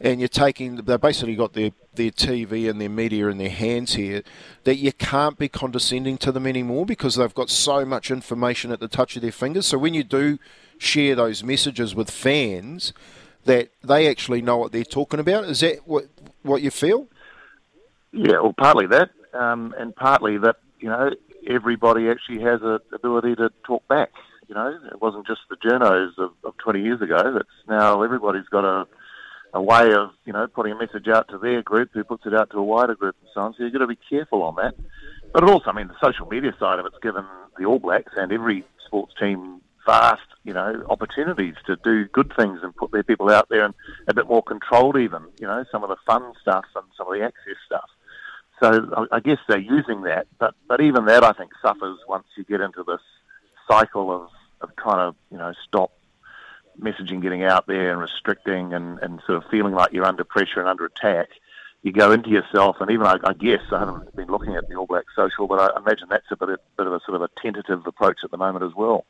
and 0.00 0.20
you're 0.20 0.28
taking 0.28 0.76
they've 0.76 1.00
basically 1.00 1.36
got 1.36 1.54
their 1.54 1.70
their 1.94 2.10
TV 2.10 2.68
and 2.68 2.80
their 2.80 2.88
media 2.88 3.28
in 3.28 3.38
their 3.38 3.50
hands 3.50 3.94
here 3.94 4.22
that 4.64 4.76
you 4.76 4.92
can't 4.92 5.38
be 5.38 5.48
condescending 5.48 6.18
to 6.18 6.30
them 6.30 6.46
anymore 6.46 6.84
because 6.84 7.16
they've 7.16 7.34
got 7.34 7.50
so 7.50 7.84
much 7.84 8.10
information 8.10 8.70
at 8.70 8.80
the 8.80 8.88
touch 8.88 9.16
of 9.16 9.22
their 9.22 9.32
fingers. 9.32 9.66
So 9.66 9.78
when 9.78 9.94
you 9.94 10.04
do 10.04 10.38
share 10.78 11.14
those 11.14 11.42
messages 11.42 11.94
with 11.94 12.10
fans, 12.10 12.92
that 13.46 13.70
they 13.82 14.08
actually 14.08 14.42
know 14.42 14.58
what 14.58 14.72
they're 14.72 14.84
talking 14.84 15.20
about. 15.20 15.44
Is 15.44 15.60
that 15.60 15.86
what 15.86 16.06
what 16.42 16.62
you 16.62 16.70
feel? 16.70 17.06
Yeah, 18.12 18.40
well, 18.40 18.54
partly 18.56 18.86
that, 18.88 19.10
um, 19.32 19.74
and 19.78 19.94
partly 19.94 20.38
that 20.38 20.56
you 20.80 20.88
know 20.88 21.10
everybody 21.48 22.08
actually 22.08 22.40
has 22.42 22.60
an 22.62 22.78
ability 22.92 23.36
to 23.36 23.50
talk 23.64 23.86
back. 23.88 24.10
You 24.48 24.54
know, 24.54 24.78
it 24.92 25.02
wasn't 25.02 25.26
just 25.26 25.40
the 25.50 25.56
journos 25.56 26.16
of, 26.18 26.30
of 26.44 26.56
20 26.58 26.80
years 26.80 27.02
ago. 27.02 27.36
It's 27.36 27.48
now 27.68 28.02
everybody's 28.02 28.46
got 28.46 28.64
a 28.64 28.86
a 29.54 29.62
way 29.62 29.92
of 29.92 30.10
you 30.24 30.32
know 30.32 30.46
putting 30.46 30.72
a 30.72 30.78
message 30.78 31.08
out 31.08 31.28
to 31.28 31.38
their 31.38 31.62
group, 31.62 31.90
who 31.92 32.04
puts 32.04 32.26
it 32.26 32.34
out 32.34 32.50
to 32.50 32.58
a 32.58 32.62
wider 32.62 32.94
group, 32.94 33.16
and 33.20 33.30
so 33.34 33.40
on. 33.40 33.54
So 33.54 33.64
you've 33.64 33.72
got 33.72 33.80
to 33.80 33.86
be 33.86 33.98
careful 34.08 34.42
on 34.42 34.56
that. 34.56 34.74
But 35.32 35.42
it 35.42 35.50
also, 35.50 35.70
I 35.70 35.72
mean, 35.72 35.88
the 35.88 35.94
social 36.02 36.26
media 36.26 36.54
side 36.58 36.78
of 36.78 36.86
it's 36.86 36.98
given 37.02 37.24
the 37.58 37.64
All 37.64 37.78
Blacks 37.78 38.12
and 38.16 38.32
every 38.32 38.64
sports 38.86 39.14
team 39.18 39.60
vast, 39.86 40.26
you 40.44 40.52
know, 40.52 40.84
opportunities 40.90 41.54
to 41.66 41.76
do 41.84 42.06
good 42.08 42.32
things 42.36 42.60
and 42.62 42.74
put 42.74 42.90
their 42.90 43.04
people 43.04 43.30
out 43.30 43.48
there 43.48 43.64
and 43.64 43.74
a 44.08 44.14
bit 44.14 44.26
more 44.26 44.42
controlled, 44.42 44.96
even, 44.96 45.22
you 45.40 45.46
know, 45.46 45.64
some 45.70 45.82
of 45.82 45.88
the 45.88 45.96
fun 46.06 46.32
stuff 46.42 46.64
and 46.74 46.84
some 46.96 47.06
of 47.06 47.14
the 47.14 47.24
access 47.24 47.56
stuff. 47.64 47.88
So 48.62 49.06
I 49.12 49.20
guess 49.20 49.38
they're 49.48 49.58
using 49.58 50.02
that, 50.02 50.26
but 50.38 50.54
but 50.66 50.80
even 50.80 51.04
that 51.06 51.22
I 51.22 51.32
think 51.32 51.50
suffers 51.60 51.98
once 52.08 52.24
you 52.38 52.44
get 52.44 52.62
into 52.62 52.82
this 52.84 53.02
cycle 53.68 54.10
of 54.10 54.28
of 54.62 54.74
trying 54.76 55.12
to 55.12 55.18
you 55.30 55.36
know 55.36 55.52
stop 55.68 55.92
messaging 56.80 57.22
getting 57.22 57.44
out 57.44 57.66
there 57.66 57.90
and 57.90 58.00
restricting 58.00 58.74
and, 58.74 58.98
and 59.00 59.20
sort 59.26 59.42
of 59.42 59.50
feeling 59.50 59.74
like 59.74 59.92
you're 59.92 60.04
under 60.04 60.24
pressure 60.24 60.60
and 60.60 60.68
under 60.68 60.84
attack, 60.84 61.28
you 61.82 61.92
go 61.92 62.12
into 62.12 62.30
yourself, 62.30 62.76
and 62.80 62.90
even 62.90 63.06
I, 63.06 63.18
I 63.24 63.32
guess 63.32 63.60
I 63.70 63.78
haven't 63.78 64.14
been 64.16 64.28
looking 64.28 64.56
at 64.56 64.68
the 64.68 64.74
All 64.74 64.86
Black 64.86 65.04
social, 65.14 65.46
but 65.46 65.60
I 65.60 65.78
imagine 65.78 66.08
that's 66.10 66.26
a 66.30 66.36
bit 66.36 66.48
of, 66.48 66.58
bit 66.76 66.86
of 66.86 66.92
a 66.92 67.00
sort 67.06 67.16
of 67.16 67.22
a 67.22 67.28
tentative 67.40 67.86
approach 67.86 68.18
at 68.24 68.30
the 68.30 68.36
moment 68.36 68.64
as 68.64 68.74
well. 68.74 69.04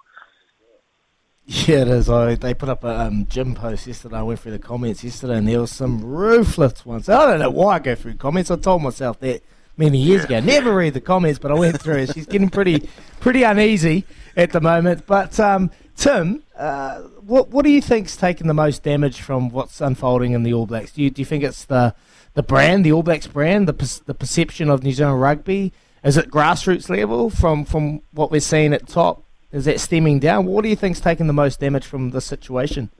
Yeah, 1.47 1.83
it 1.83 1.89
is. 1.89 2.11
I, 2.11 2.35
they 2.35 2.55
put 2.55 2.69
up 2.69 2.83
a 2.83 3.03
um, 3.03 3.27
gym 3.31 3.55
post 3.55 3.87
yesterday. 3.87 4.17
I 4.17 4.23
went 4.23 4.41
through 4.41 4.53
the 4.53 4.59
comments 4.59 5.05
yesterday, 5.05 5.39
and 5.39 5.47
there 5.47 5.61
was 5.61 5.71
some 5.71 6.05
ruthless 6.05 6.85
ones. 6.85 7.09
I 7.09 7.25
don't 7.25 7.39
know 7.39 7.51
why 7.51 7.77
I 7.77 7.79
go 7.79 7.95
through 7.95 8.15
comments. 8.15 8.51
I 8.51 8.57
told 8.57 8.83
myself 8.83 9.21
that 9.21 9.43
many 9.77 9.99
years 9.99 10.25
ago. 10.25 10.41
Never 10.41 10.75
read 10.75 10.95
the 10.95 11.01
comments, 11.01 11.39
but 11.39 11.53
I 11.53 11.55
went 11.55 11.81
through 11.81 11.99
it. 11.99 12.15
She's 12.15 12.27
getting 12.27 12.51
pretty, 12.51 12.89
pretty 13.21 13.45
uneasy 13.45 14.05
at 14.37 14.51
the 14.51 14.61
moment. 14.61 15.07
But 15.07 15.39
um, 15.39 15.71
Tim, 15.97 16.43
uh, 16.59 17.01
what 17.27 17.49
what 17.49 17.65
do 17.65 17.71
you 17.71 17.81
think's 17.81 18.17
taken 18.17 18.47
the 18.49 18.55
most 18.55 18.83
damage 18.83 19.23
from 19.23 19.49
what's 19.49 19.81
unfolding 19.81 20.33
in 20.33 20.43
the 20.43 20.53
All 20.53 20.67
Blacks? 20.67 20.93
Do 20.93 21.03
you 21.03 21.11
do 21.11 21.23
you 21.23 21.27
think 21.27 21.43
it's 21.43 21.65
the 21.65 21.95
the 22.35 22.43
brand, 22.43 22.85
the 22.85 22.93
All 22.93 23.03
Blacks 23.03 23.27
brand, 23.27 23.67
the 23.67 24.03
the 24.05 24.15
perception 24.15 24.69
of 24.69 24.83
New 24.83 24.93
Zealand 24.93 25.21
rugby? 25.21 25.73
Is 26.05 26.19
it 26.19 26.31
grassroots 26.31 26.91
level 26.91 27.31
from 27.31 27.65
from 27.65 28.03
what 28.13 28.31
we're 28.31 28.41
seeing 28.41 28.75
at 28.75 28.87
top? 28.87 29.23
Is 29.53 29.65
that 29.65 29.81
stemming 29.81 30.21
down? 30.21 30.45
What 30.45 30.63
do 30.63 30.69
you 30.69 30.77
think's 30.77 31.01
taken 31.01 31.29
the 31.29 31.33
most 31.33 31.61
damage 31.61 31.87
from 31.87 32.11
the 32.11 32.21
situation? 32.21 32.91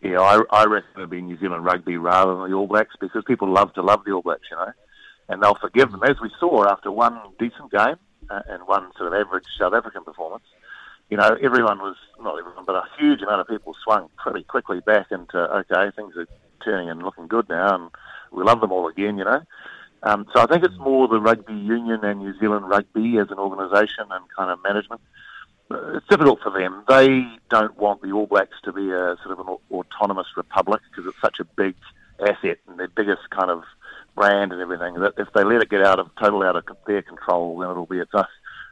Yeah, 0.00 0.20
I, 0.20 0.40
I 0.50 0.64
reckon 0.66 0.90
it'd 0.96 1.10
be 1.10 1.20
New 1.20 1.38
Zealand 1.38 1.64
rugby 1.64 1.96
rather 1.96 2.36
than 2.36 2.48
the 2.48 2.56
All 2.56 2.68
Blacks 2.68 2.94
because 3.00 3.24
people 3.26 3.48
love 3.48 3.72
to 3.74 3.82
love 3.82 4.04
the 4.04 4.12
All 4.12 4.22
Blacks, 4.22 4.46
you 4.50 4.56
know, 4.56 4.72
and 5.28 5.42
they'll 5.42 5.58
forgive 5.60 5.90
them 5.90 6.02
as 6.04 6.20
we 6.22 6.30
saw 6.38 6.64
after 6.68 6.92
one 6.92 7.18
decent 7.40 7.72
game 7.72 7.96
uh, 8.30 8.42
and 8.48 8.66
one 8.68 8.92
sort 8.96 9.12
of 9.12 9.14
average 9.14 9.44
South 9.58 9.74
African 9.74 10.04
performance 10.04 10.44
you 11.10 11.16
know, 11.16 11.36
everyone 11.42 11.78
was, 11.78 11.96
not 12.20 12.38
everyone, 12.38 12.64
but 12.64 12.74
a 12.74 12.84
huge 12.98 13.22
amount 13.22 13.40
of 13.40 13.48
people 13.48 13.74
swung 13.84 14.08
pretty 14.16 14.44
quickly 14.44 14.80
back 14.80 15.10
into, 15.10 15.38
okay, 15.38 15.90
things 15.94 16.16
are 16.16 16.26
turning 16.64 16.88
and 16.88 17.02
looking 17.02 17.28
good 17.28 17.48
now, 17.48 17.74
and 17.74 17.90
we 18.30 18.42
love 18.42 18.60
them 18.60 18.72
all 18.72 18.88
again, 18.88 19.18
you 19.18 19.24
know. 19.24 19.42
Um, 20.04 20.26
so 20.32 20.40
I 20.40 20.46
think 20.46 20.64
it's 20.64 20.78
more 20.78 21.06
the 21.06 21.20
rugby 21.20 21.54
union 21.54 22.04
and 22.04 22.20
New 22.20 22.36
Zealand 22.38 22.68
rugby 22.68 23.18
as 23.18 23.30
an 23.30 23.38
organisation 23.38 24.04
and 24.10 24.24
kind 24.36 24.50
of 24.50 24.62
management. 24.62 25.00
It's 25.70 26.06
difficult 26.08 26.40
for 26.42 26.50
them. 26.50 26.82
They 26.88 27.24
don't 27.50 27.76
want 27.78 28.02
the 28.02 28.12
All 28.12 28.26
Blacks 28.26 28.56
to 28.64 28.72
be 28.72 28.90
a 28.90 29.16
sort 29.22 29.38
of 29.38 29.46
an 29.46 29.56
autonomous 29.70 30.26
republic 30.36 30.82
because 30.90 31.06
it's 31.06 31.20
such 31.20 31.40
a 31.40 31.44
big 31.44 31.74
asset 32.20 32.58
and 32.68 32.78
their 32.78 32.88
biggest 32.88 33.30
kind 33.30 33.50
of 33.50 33.62
brand 34.14 34.52
and 34.52 34.60
everything. 34.60 34.94
That 34.94 35.14
if 35.16 35.32
they 35.34 35.44
let 35.44 35.62
it 35.62 35.70
get 35.70 35.82
out 35.82 35.98
of 35.98 36.10
total 36.20 36.42
out 36.42 36.56
of 36.56 36.64
their 36.86 37.02
control, 37.02 37.58
then 37.58 37.70
it'll 37.70 37.86
be 37.86 38.00
its 38.00 38.12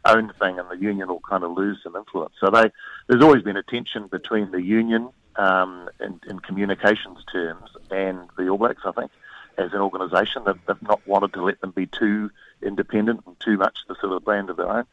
own 0.04 0.32
thing, 0.38 0.58
and 0.58 0.68
the 0.70 0.76
union 0.76 1.08
will 1.08 1.20
kind 1.20 1.44
of 1.44 1.52
lose 1.52 1.78
some 1.82 1.96
influence. 1.96 2.34
So 2.40 2.50
they, 2.50 2.70
there's 3.06 3.22
always 3.22 3.42
been 3.42 3.56
a 3.56 3.62
tension 3.62 4.06
between 4.06 4.50
the 4.50 4.62
union 4.62 5.10
um, 5.36 5.88
in, 6.00 6.20
in 6.28 6.38
communications 6.40 7.18
terms 7.32 7.70
and 7.90 8.28
the 8.36 8.48
All 8.48 8.58
Blacks. 8.58 8.82
I 8.84 8.92
think 8.92 9.10
as 9.58 9.72
an 9.72 9.80
organisation, 9.80 10.42
they've, 10.44 10.60
they've 10.66 10.82
not 10.82 11.06
wanted 11.06 11.32
to 11.34 11.42
let 11.42 11.60
them 11.60 11.70
be 11.70 11.86
too 11.86 12.30
independent 12.62 13.22
and 13.26 13.38
too 13.40 13.56
much 13.56 13.78
the 13.88 13.96
sort 14.00 14.12
of 14.12 14.24
brand 14.24 14.50
of 14.50 14.56
their 14.56 14.68
own. 14.68 14.84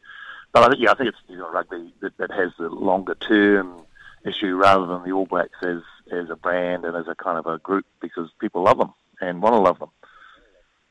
But 0.52 0.64
I 0.64 0.68
think, 0.68 0.82
yeah, 0.82 0.92
I 0.92 0.94
think 0.94 1.10
it's 1.10 1.18
New 1.28 1.36
Zealand 1.36 1.54
rugby 1.54 1.92
that, 2.00 2.16
that 2.18 2.30
has 2.30 2.52
the 2.58 2.68
longer 2.68 3.14
term 3.14 3.82
issue 4.24 4.56
rather 4.56 4.86
than 4.86 5.04
the 5.04 5.12
All 5.12 5.26
Blacks 5.26 5.58
as 5.62 5.82
as 6.10 6.30
a 6.30 6.36
brand 6.36 6.86
and 6.86 6.96
as 6.96 7.06
a 7.06 7.14
kind 7.14 7.38
of 7.38 7.46
a 7.46 7.58
group 7.58 7.84
because 8.00 8.30
people 8.40 8.62
love 8.62 8.78
them 8.78 8.94
and 9.20 9.42
want 9.42 9.54
to 9.54 9.58
love 9.58 9.78
them. 9.78 9.90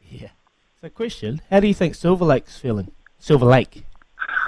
Yeah. 0.07 0.29
So, 0.79 0.89
question: 0.89 1.41
How 1.49 1.59
do 1.59 1.67
you 1.67 1.73
think 1.73 1.95
Silver 1.95 2.25
Lake's 2.25 2.57
feeling? 2.57 2.91
Silver 3.19 3.45
Lake. 3.45 3.83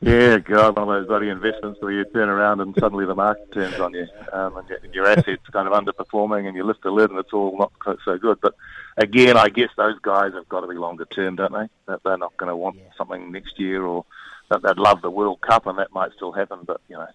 yeah, 0.00 0.38
God, 0.38 0.76
one 0.76 0.88
of 0.88 0.88
those 0.88 1.06
bloody 1.06 1.28
investments 1.28 1.80
where 1.80 1.92
you 1.92 2.04
turn 2.04 2.28
around 2.28 2.60
and 2.60 2.74
suddenly 2.78 3.06
the 3.06 3.14
market 3.14 3.52
turns 3.52 3.80
on 3.80 3.94
you, 3.94 4.06
um, 4.32 4.56
and, 4.56 4.68
your, 4.68 4.78
your 4.92 5.06
assets 5.06 5.42
kind 5.52 5.68
of 5.68 5.74
underperforming, 5.74 6.46
and 6.46 6.56
you 6.56 6.64
lift 6.64 6.82
the 6.82 6.90
lid 6.90 7.10
and 7.10 7.18
it's 7.18 7.32
all 7.32 7.56
not 7.56 7.98
so 8.04 8.18
good. 8.18 8.40
But 8.40 8.54
again, 8.96 9.36
I 9.36 9.48
guess 9.48 9.70
those 9.76 9.98
guys 10.00 10.32
have 10.34 10.48
got 10.48 10.60
to 10.60 10.68
be 10.68 10.74
longer 10.74 11.04
term, 11.06 11.36
don't 11.36 11.52
they? 11.52 11.68
That 11.86 12.02
they're 12.04 12.18
not 12.18 12.36
going 12.36 12.50
to 12.50 12.56
want 12.56 12.76
yeah. 12.76 12.90
something 12.96 13.32
next 13.32 13.58
year, 13.58 13.84
or 13.84 14.04
that 14.50 14.62
they'd 14.62 14.78
love 14.78 15.02
the 15.02 15.10
World 15.10 15.40
Cup, 15.40 15.66
and 15.66 15.78
that 15.78 15.92
might 15.92 16.12
still 16.12 16.32
happen. 16.32 16.60
But 16.64 16.80
you 16.88 16.96
know, 16.96 17.08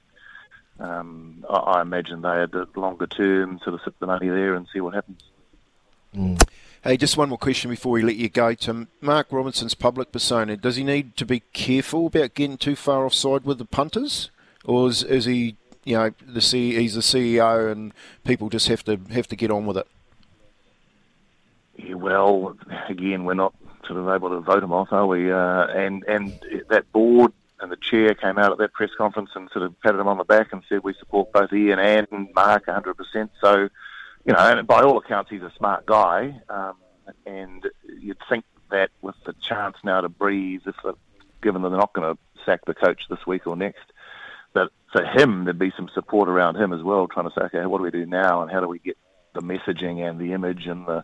um, 0.80 1.46
I, 1.50 1.56
I 1.56 1.82
imagine 1.82 2.22
they 2.22 2.39
had 2.39 2.51
the 2.51 2.68
longer 2.75 3.08
term, 3.08 3.60
sort 3.63 3.75
of 3.75 3.82
sit 3.84 4.00
the 4.00 4.08
money 4.08 4.30
there 4.30 4.56
and 4.56 4.68
see 4.74 4.82
what 4.82 4.94
happens. 4.94 5.22
Mm. 6.16 6.42
Hey, 6.81 6.95
just 6.95 7.17
one 7.17 7.27
more 7.27 7.38
question 7.38 7.69
before 7.69 7.91
we 7.91 8.01
let 8.01 8.15
you 8.15 8.29
go, 8.29 8.53
To 8.53 8.88
Mark 9.01 9.27
Robinson's 9.31 9.75
public 9.75 10.13
persona, 10.13 10.55
does 10.55 10.77
he 10.77 10.83
need 10.86 11.17
to 11.17 11.25
be 11.25 11.41
careful 11.51 12.07
about 12.07 12.36
getting 12.36 12.57
too 12.57 12.77
far 12.77 13.05
offside 13.05 13.43
with 13.43 13.57
the 13.57 13.65
punters? 13.65 14.31
Or 14.63 14.88
is, 14.88 15.03
is 15.03 15.25
he, 15.25 15.57
you 15.83 15.98
know, 15.98 16.12
the 16.25 16.39
C, 16.39 16.75
he's 16.75 16.95
the 16.95 17.01
CEO 17.01 17.69
and 17.69 17.93
people 18.24 18.48
just 18.48 18.69
have 18.69 18.86
to 18.86 18.98
have 19.12 19.27
to 19.27 19.36
get 19.36 19.51
on 19.51 19.65
with 19.65 19.75
it? 19.75 19.88
Yeah, 21.75 21.95
well, 21.95 22.55
again, 22.88 23.25
we're 23.25 23.33
not 23.33 23.53
sort 23.86 24.00
of 24.00 24.07
able 24.07 24.29
to 24.29 24.39
vote 24.39 24.63
him 24.63 24.71
off, 24.71 24.93
are 24.93 25.05
we? 25.05 25.29
Uh, 25.29 25.67
and, 25.67 26.05
and 26.05 26.39
that 26.69 26.89
board 26.93 27.33
and 27.59 27.69
the 27.69 27.77
chair 27.77 28.13
came 28.13 28.38
out 28.38 28.53
at 28.53 28.57
that 28.57 28.71
press 28.71 28.91
conference 28.98 29.31
and 29.36 29.50
sort 29.51 29.65
of 29.65 29.77
patted 29.81 30.00
him 30.00 30.07
on 30.07 30.17
the 30.17 30.24
back 30.24 30.53
and 30.53 30.63
said 30.69 30.81
we 30.86 30.93
support 30.93 31.33
both 31.33 31.51
Ian 31.51 31.79
and 31.79 32.07
Mark 32.33 32.67
100%. 32.67 33.29
So, 33.41 33.67
you 34.26 34.34
know, 34.34 34.40
and 34.40 34.68
by 34.68 34.82
all 34.82 34.98
accounts, 34.98 35.30
he's 35.30 35.42
a 35.42 35.52
smart 35.58 35.86
guy. 35.86 36.40
Um, 36.50 36.76
and 37.26 37.66
you'd 38.00 38.18
think 38.30 38.46
that 38.72 38.92
with 39.02 39.16
the 39.26 39.34
chance 39.42 39.78
now 39.84 40.02
to 40.02 40.10
breathe, 40.10 40.62
if 40.66 40.76
it, 40.84 40.96
given 41.42 41.62
that 41.62 41.70
they're 41.70 41.78
not 41.78 41.94
going 41.94 42.16
to 42.16 42.20
sack 42.46 42.66
the 42.66 42.74
coach 42.74 43.04
this 43.10 43.26
week 43.26 43.48
or 43.48 43.56
next, 43.56 43.92
that 44.54 44.70
for 44.92 45.04
him 45.04 45.46
there'd 45.46 45.60
be 45.60 45.74
some 45.76 45.90
support 45.94 46.30
around 46.30 46.56
him 46.56 46.74
as 46.74 46.84
well, 46.84 47.08
trying 47.08 47.30
to 47.30 47.34
say, 47.36 47.46
okay, 47.46 47.66
what 47.66 47.78
do 47.78 47.84
we 47.84 47.92
do 47.92 48.06
now, 48.06 48.42
and 48.42 48.52
how 48.52 48.60
do 48.60 48.68
we 48.68 48.80
get 48.80 48.98
the 49.34 49.42
messaging 49.42 50.08
and 50.08 50.20
the 50.20 50.34
image 50.34 50.66
and 50.66 50.86
the 50.86 51.04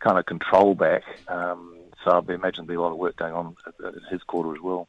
kind 0.00 0.18
of 0.18 0.26
control 0.26 0.74
back. 0.74 1.02
Um, 1.28 1.76
so 2.04 2.10
I 2.10 2.18
imagine 2.32 2.66
there'll 2.66 2.66
be 2.66 2.74
a 2.74 2.80
lot 2.80 2.92
of 2.92 2.98
work 2.98 3.16
going 3.16 3.34
on 3.34 3.56
at 3.84 3.94
his 4.10 4.22
quarter 4.22 4.54
as 4.54 4.60
well. 4.60 4.88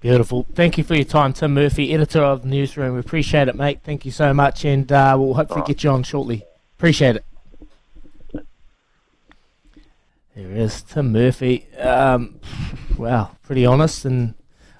Beautiful. 0.00 0.46
Thank 0.54 0.78
you 0.78 0.84
for 0.84 0.94
your 0.94 1.04
time, 1.04 1.32
Tim 1.32 1.54
Murphy, 1.54 1.92
editor 1.92 2.22
of 2.22 2.42
the 2.42 2.48
Newsroom. 2.48 2.94
We 2.94 3.00
appreciate 3.00 3.48
it, 3.48 3.54
mate. 3.54 3.80
Thank 3.84 4.04
you 4.04 4.10
so 4.10 4.34
much, 4.34 4.64
and 4.64 4.90
uh, 4.90 5.16
we'll 5.18 5.34
hopefully 5.34 5.60
right. 5.60 5.68
get 5.68 5.84
you 5.84 5.90
on 5.90 6.02
shortly. 6.02 6.44
Appreciate 6.76 7.16
it. 7.16 7.24
There 10.34 10.50
is 10.50 10.82
Tim 10.82 11.12
Murphy. 11.12 11.66
Um, 11.78 12.40
wow, 12.96 13.36
pretty 13.42 13.66
honest 13.66 14.04
and 14.04 14.34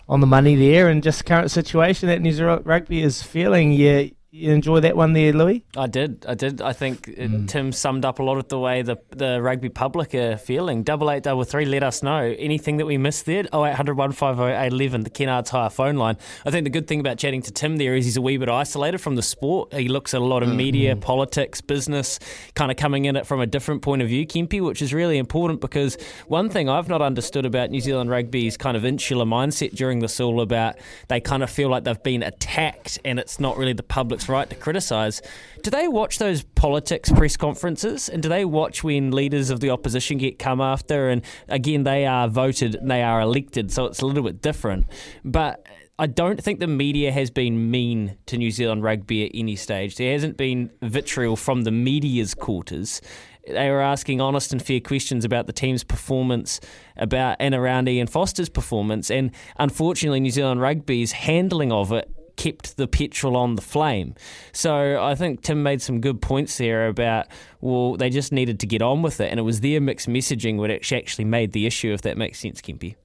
on 0.09 0.21
the 0.21 0.27
money 0.27 0.57
there, 0.57 0.89
and 0.89 1.03
just 1.03 1.19
the 1.19 1.25
current 1.25 1.51
situation 1.51 2.09
that 2.09 2.21
New 2.21 2.33
Zealand 2.33 2.67
rugby 2.67 3.03
is 3.03 3.23
feeling. 3.23 3.73
Yeah, 3.73 4.05
you 4.35 4.51
enjoy 4.51 4.81
that 4.81 4.97
one 4.97 5.13
there, 5.13 5.31
Louis? 5.35 5.63
I 5.77 5.87
did. 5.87 6.25
I 6.27 6.33
did. 6.33 6.63
I 6.63 6.73
think 6.73 7.05
mm. 7.07 7.47
Tim 7.47 7.71
summed 7.71 8.07
up 8.07 8.19
a 8.19 8.23
lot 8.23 8.39
of 8.39 8.49
the 8.49 8.59
way 8.59 8.81
the 8.81 8.97
the 9.11 9.43
rugby 9.43 9.69
public 9.69 10.15
are 10.15 10.39
feeling. 10.39 10.83
Double 10.85 11.11
eight, 11.11 11.23
double 11.23 11.45
three. 11.45 11.67
Let 11.67 11.83
us 11.83 12.03
know 12.03 12.35
anything 12.39 12.79
that 12.79 12.87
we 12.87 12.97
missed 12.97 13.27
there. 13.27 13.45
Oh 13.53 13.67
eight 13.67 13.75
hundred 13.75 13.99
one 13.99 14.13
five 14.13 14.41
oh 14.41 14.47
eight 14.47 14.73
eleven. 14.73 15.03
The 15.03 15.11
Kennards 15.11 15.51
Hire 15.51 15.69
phone 15.69 15.97
line. 15.97 16.17
I 16.47 16.51
think 16.51 16.65
the 16.65 16.71
good 16.71 16.89
thing 16.89 16.99
about 16.99 17.19
chatting 17.19 17.43
to 17.43 17.53
Tim 17.53 17.77
there 17.77 17.95
is 17.95 18.07
he's 18.07 18.17
a 18.17 18.23
wee 18.23 18.39
bit 18.39 18.49
isolated 18.49 18.99
from 18.99 19.17
the 19.17 19.23
sport. 19.23 19.75
He 19.75 19.89
looks 19.89 20.15
at 20.15 20.23
a 20.23 20.25
lot 20.25 20.43
of 20.43 20.49
mm 20.49 20.63
media, 20.63 20.95
politics, 20.95 21.61
business, 21.61 22.21
kind 22.55 22.71
of 22.71 22.77
coming 22.77 23.07
in 23.07 23.17
it 23.17 23.27
from 23.27 23.41
a 23.41 23.47
different 23.47 23.83
point 23.83 24.01
of 24.01 24.07
view, 24.07 24.25
Kempy, 24.25 24.61
which 24.61 24.81
is 24.81 24.95
really 24.95 25.19
important 25.19 25.61
because 25.61 25.97
one 26.29 26.51
thing 26.51 26.69
I've 26.69 26.89
not 26.89 27.03
understood 27.03 27.45
about 27.47 27.71
New 27.71 27.81
Zealand 27.81 28.11
rugby's 28.11 28.57
kind 28.57 28.77
of 28.77 28.85
insular 28.85 29.25
mindset 29.25 29.75
during 29.75 29.99
this 29.99 30.21
all 30.21 30.41
about 30.41 30.77
they 31.09 31.21
kind 31.21 31.43
of 31.43 31.51
feel 31.51 31.69
like 31.69 31.83
they've 31.83 32.03
been 32.03 32.23
attacked 32.23 32.99
and 33.05 33.19
it's 33.19 33.41
not 33.41 33.57
really 33.57 33.73
the 33.73 33.83
public 33.83 34.22
right 34.29 34.49
to 34.49 34.57
criticise. 34.57 35.23
Do 35.63 35.71
they 35.71 35.89
watch 35.89 36.19
those 36.19 36.43
politics 36.43 37.11
press 37.11 37.37
conferences 37.37 38.09
and 38.09 38.23
do 38.23 38.29
they 38.29 38.45
watch 38.45 38.83
when 38.83 39.11
leaders 39.11 39.51
of 39.51 39.61
the 39.61 39.71
opposition 39.71 40.19
get 40.19 40.39
come 40.39 40.61
after? 40.61 41.09
And 41.09 41.23
again, 41.49 41.85
they 41.85 42.07
are 42.07 42.29
voted 42.29 42.79
they 42.83 43.03
are 43.03 43.21
elected, 43.21 43.71
so 43.73 43.87
it's 43.87 44.01
a 44.01 44.07
little 44.07 44.23
bit 44.23 44.43
different. 44.43 44.87
But 45.25 45.67
I 45.99 46.07
don't 46.07 46.43
think 46.43 46.59
the 46.59 46.67
media 46.67 47.13
has 47.13 47.31
been 47.31 47.71
mean 47.71 48.17
to 48.27 48.37
New 48.37 48.51
Zealand 48.51 48.83
rugby 48.83 49.25
at 49.27 49.31
any 49.35 49.57
stage. 49.57 49.97
There 49.97 50.13
hasn't 50.13 50.37
been 50.37 50.71
vitriol 50.83 51.37
from 51.37 51.63
the 51.63 51.71
media's 51.71 52.35
quarters. 52.35 53.01
They 53.47 53.71
were 53.71 53.81
asking 53.81 54.21
honest 54.21 54.53
and 54.53 54.63
fair 54.63 54.81
questions 54.81 55.25
about 55.25 55.47
the 55.47 55.53
team's 55.53 55.85
performance, 55.85 56.61
about 56.97 57.37
and 57.41 57.55
around 57.55 57.89
Ian 57.89 58.07
Foster's 58.07 58.49
performance, 58.49 59.11
and 59.11 59.33
unfortunately, 59.59 60.21
New 60.21 60.31
Zealand 60.31 60.61
rugby's 60.61 61.13
handling 61.13 61.73
of 61.73 61.93
it 61.93 62.11
kept 62.43 62.77
the 62.77 62.89
petrol 62.89 63.37
on 63.37 63.55
the 63.55 63.63
flame. 63.63 64.17
So 64.53 65.01
I 65.01 65.15
think 65.15 65.43
Tim 65.43 65.63
made 65.63 65.81
some 65.81 66.01
good 66.01 66.21
points 66.21 66.59
there 66.59 66.89
about, 66.89 67.29
well, 67.61 67.97
they 67.97 68.11
just 68.11 68.33
needed 68.33 68.59
to 68.61 68.67
get 68.67 68.83
on 68.83 69.01
with 69.01 69.21
it. 69.21 69.31
And 69.31 69.39
it 69.39 69.45
was 69.45 69.61
their 69.61 69.81
mixed 69.81 70.09
messaging 70.09 70.59
which 70.59 70.93
actually 70.93 71.25
made 71.25 71.53
the 71.53 71.67
issue, 71.67 71.93
if 71.93 72.03
that 72.03 72.19
makes 72.19 72.41
sense, 72.41 72.61
Kempy. 72.61 72.97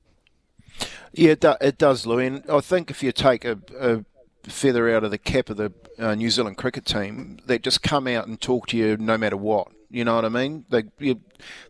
Yeah, 1.14 1.32
it, 1.32 1.42
do, 1.42 1.54
it 1.62 1.78
does, 1.78 2.08
Louis. 2.08 2.26
And 2.26 2.50
I 2.50 2.62
think 2.62 2.90
if 2.90 3.04
you 3.04 3.12
take 3.12 3.46
a, 3.46 3.60
a 3.80 4.04
feather 4.50 4.90
out 4.90 5.04
of 5.04 5.12
the 5.12 5.20
cap 5.20 5.52
of 5.52 5.58
the 5.58 5.72
uh, 6.00 6.16
New 6.16 6.32
Zealand 6.32 6.58
cricket 6.58 6.86
team, 6.86 7.38
they 7.46 7.60
just 7.60 7.84
come 7.84 8.08
out 8.08 8.28
and 8.28 8.42
talk 8.42 8.66
to 8.68 8.78
you 8.78 8.98
no 8.98 9.20
matter 9.20 9.38
what. 9.38 9.68
You 9.92 10.04
know 10.04 10.16
what 10.16 10.26
I 10.26 10.30
mean? 10.30 10.66
They 10.70 10.84
you, 11.00 11.22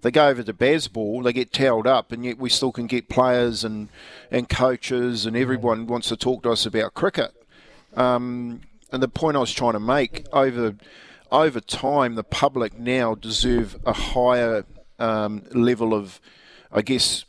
they 0.02 0.10
go 0.10 0.30
over 0.30 0.42
to 0.42 0.54
baseball, 0.54 1.22
they 1.22 1.34
get 1.34 1.54
towed 1.54 1.86
up, 1.86 2.12
and 2.12 2.26
yet 2.26 2.40
we 2.40 2.50
still 2.50 2.72
can 2.72 2.88
get 2.88 3.10
players 3.10 3.64
and 3.64 3.90
and 4.32 4.50
coaches 4.50 5.28
and 5.28 5.38
everyone 5.38 5.86
wants 5.86 6.10
to 6.10 6.18
talk 6.18 6.42
to 6.44 6.52
us 6.52 6.66
about 6.66 6.96
cricket. 6.96 7.37
Um, 7.98 8.62
and 8.92 9.04
the 9.04 9.08
point 9.10 9.36
I 9.36 9.42
was 9.42 9.52
trying 9.52 9.74
to 9.74 9.80
make 9.80 10.26
over 10.32 10.76
over 11.32 11.60
time, 11.60 12.16
the 12.16 12.24
public 12.24 12.80
now 12.80 13.16
deserve 13.16 13.76
a 13.86 13.92
higher 13.92 14.64
um, 14.98 15.44
level 15.52 15.94
of, 15.94 16.22
I 16.72 16.82
guess, 16.82 17.26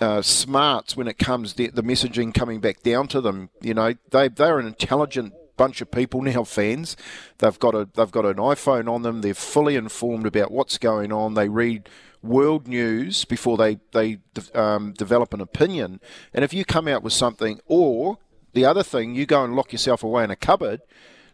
uh, 0.00 0.20
smarts 0.22 0.96
when 0.96 1.06
it 1.06 1.16
comes 1.16 1.52
to 1.52 1.70
the 1.70 1.82
messaging 1.82 2.34
coming 2.34 2.60
back 2.60 2.82
down 2.82 3.06
to 3.08 3.20
them. 3.20 3.50
You 3.60 3.74
know, 3.74 3.94
they 4.10 4.28
they're 4.28 4.58
an 4.58 4.66
intelligent 4.66 5.34
bunch 5.56 5.82
of 5.82 5.90
people 5.90 6.22
now, 6.22 6.42
fans. 6.42 6.96
They've 7.38 7.58
got 7.58 7.74
a 7.74 7.88
they've 7.94 8.10
got 8.10 8.24
an 8.24 8.36
iPhone 8.36 8.90
on 8.90 9.02
them. 9.02 9.20
They're 9.20 9.34
fully 9.34 9.76
informed 9.76 10.26
about 10.26 10.50
what's 10.50 10.78
going 10.78 11.12
on. 11.12 11.34
They 11.34 11.48
read 11.48 11.88
world 12.22 12.66
news 12.66 13.24
before 13.26 13.58
they 13.58 13.78
they 13.92 14.18
um, 14.54 14.92
develop 14.94 15.34
an 15.34 15.40
opinion. 15.40 16.00
And 16.32 16.44
if 16.44 16.54
you 16.54 16.64
come 16.64 16.88
out 16.88 17.02
with 17.02 17.12
something, 17.12 17.60
or 17.66 18.18
the 18.52 18.64
other 18.64 18.82
thing, 18.82 19.14
you 19.14 19.26
go 19.26 19.44
and 19.44 19.54
lock 19.54 19.72
yourself 19.72 20.02
away 20.02 20.24
in 20.24 20.30
a 20.30 20.36
cupboard 20.36 20.80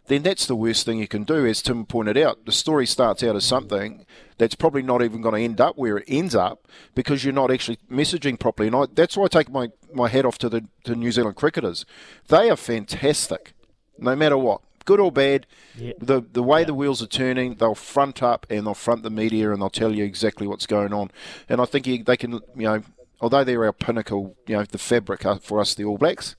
then 0.09 0.23
that's 0.23 0.47
the 0.47 0.57
worst 0.57 0.87
thing 0.87 0.99
you 0.99 1.09
can 1.09 1.25
do. 1.25 1.47
As 1.47 1.63
Tim 1.63 1.85
pointed 1.85 2.17
out, 2.17 2.45
the 2.45 2.53
story 2.53 2.87
starts 2.87 3.23
out 3.23 3.35
as 3.35 3.45
something 3.45 4.07
that's 4.39 4.55
probably 4.55 4.83
not 4.83 5.03
even 5.03 5.21
going 5.21 5.35
to 5.35 5.41
end 5.41 5.61
up 5.61 5.77
where 5.77 5.97
it 5.99 6.05
ends 6.07 6.35
up 6.35 6.69
because 6.95 7.25
you're 7.25 7.33
not 7.33 7.51
actually 7.51 7.79
messaging 7.91 8.39
properly. 8.39 8.69
And 8.69 8.77
I, 8.77 8.85
that's 8.93 9.17
why 9.17 9.25
I 9.25 9.29
take 9.29 9.51
my, 9.51 9.71
my 9.93 10.09
hat 10.09 10.25
off 10.25 10.39
to 10.39 10.49
the 10.49 10.65
to 10.85 10.95
New 10.95 11.11
Zealand 11.11 11.37
cricketers. 11.37 11.85
They 12.29 12.51
are 12.51 12.57
fantastic, 12.57 13.55
no 13.99 14.15
matter 14.15 14.37
what. 14.37 14.61
Good 14.85 15.01
or 15.01 15.11
bad, 15.11 15.47
yep. 15.77 15.97
the 15.99 16.21
the 16.21 16.45
way 16.45 16.61
yep. 16.61 16.69
the 16.69 16.75
wheels 16.75 17.03
are 17.03 17.09
turning, 17.09 17.57
they'll 17.57 17.75
front 17.75 18.23
up 18.23 18.47
and 18.49 18.65
they'll 18.65 18.75
front 18.75 19.03
the 19.03 19.11
media 19.11 19.53
and 19.53 19.61
they'll 19.61 19.69
tell 19.69 19.93
you 19.93 20.05
exactly 20.05 20.47
what's 20.47 20.67
going 20.67 20.93
on. 20.93 21.11
And 21.49 21.61
I 21.61 21.65
think 21.65 22.07
they 22.07 22.17
can, 22.17 22.35
you 22.35 22.41
know, 22.55 22.83
although 23.21 23.43
they're 23.43 23.65
our 23.65 23.73
pinnacle, 23.73 24.37
you 24.47 24.57
know, 24.57 24.63
the 24.63 24.79
fabric 24.79 25.27
uh, 25.27 25.39
for 25.39 25.59
us, 25.59 25.75
the 25.75 25.85
All 25.85 25.99
Blacks, 25.99 26.37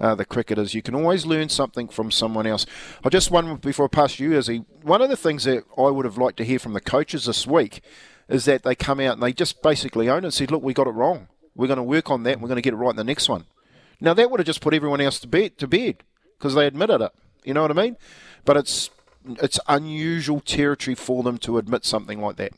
uh, 0.00 0.14
the 0.14 0.24
cricketers. 0.24 0.74
You 0.74 0.82
can 0.82 0.94
always 0.94 1.26
learn 1.26 1.48
something 1.48 1.88
from 1.88 2.10
someone 2.10 2.46
else. 2.46 2.66
I 3.04 3.08
just 3.08 3.30
one 3.30 3.56
before 3.56 3.86
I 3.86 3.88
pass 3.88 4.18
you, 4.18 4.36
Izzy. 4.36 4.64
One 4.82 5.02
of 5.02 5.10
the 5.10 5.16
things 5.16 5.44
that 5.44 5.64
I 5.76 5.90
would 5.90 6.04
have 6.04 6.18
liked 6.18 6.36
to 6.38 6.44
hear 6.44 6.58
from 6.58 6.72
the 6.72 6.80
coaches 6.80 7.24
this 7.24 7.46
week 7.46 7.82
is 8.28 8.44
that 8.44 8.62
they 8.62 8.74
come 8.74 9.00
out 9.00 9.14
and 9.14 9.22
they 9.22 9.32
just 9.32 9.62
basically 9.62 10.08
own 10.08 10.18
it 10.18 10.24
and 10.24 10.34
said, 10.34 10.50
"Look, 10.50 10.62
we 10.62 10.74
got 10.74 10.86
it 10.86 10.90
wrong. 10.90 11.28
We're 11.54 11.66
going 11.66 11.78
to 11.78 11.82
work 11.82 12.10
on 12.10 12.22
that. 12.24 12.34
and 12.34 12.42
We're 12.42 12.48
going 12.48 12.56
to 12.56 12.62
get 12.62 12.74
it 12.74 12.76
right 12.76 12.90
in 12.90 12.96
the 12.96 13.04
next 13.04 13.28
one." 13.28 13.46
Now 14.00 14.14
that 14.14 14.30
would 14.30 14.40
have 14.40 14.46
just 14.46 14.60
put 14.60 14.74
everyone 14.74 15.00
else 15.00 15.18
to 15.20 15.28
bed 15.28 15.58
to 15.58 15.66
bed 15.66 16.04
because 16.38 16.54
they 16.54 16.66
admitted 16.66 17.00
it. 17.00 17.12
You 17.44 17.54
know 17.54 17.62
what 17.62 17.70
I 17.70 17.74
mean? 17.74 17.96
But 18.44 18.56
it's 18.56 18.90
it's 19.24 19.58
unusual 19.68 20.40
territory 20.40 20.94
for 20.94 21.22
them 21.22 21.38
to 21.38 21.58
admit 21.58 21.84
something 21.84 22.20
like 22.20 22.36
that. 22.36 22.52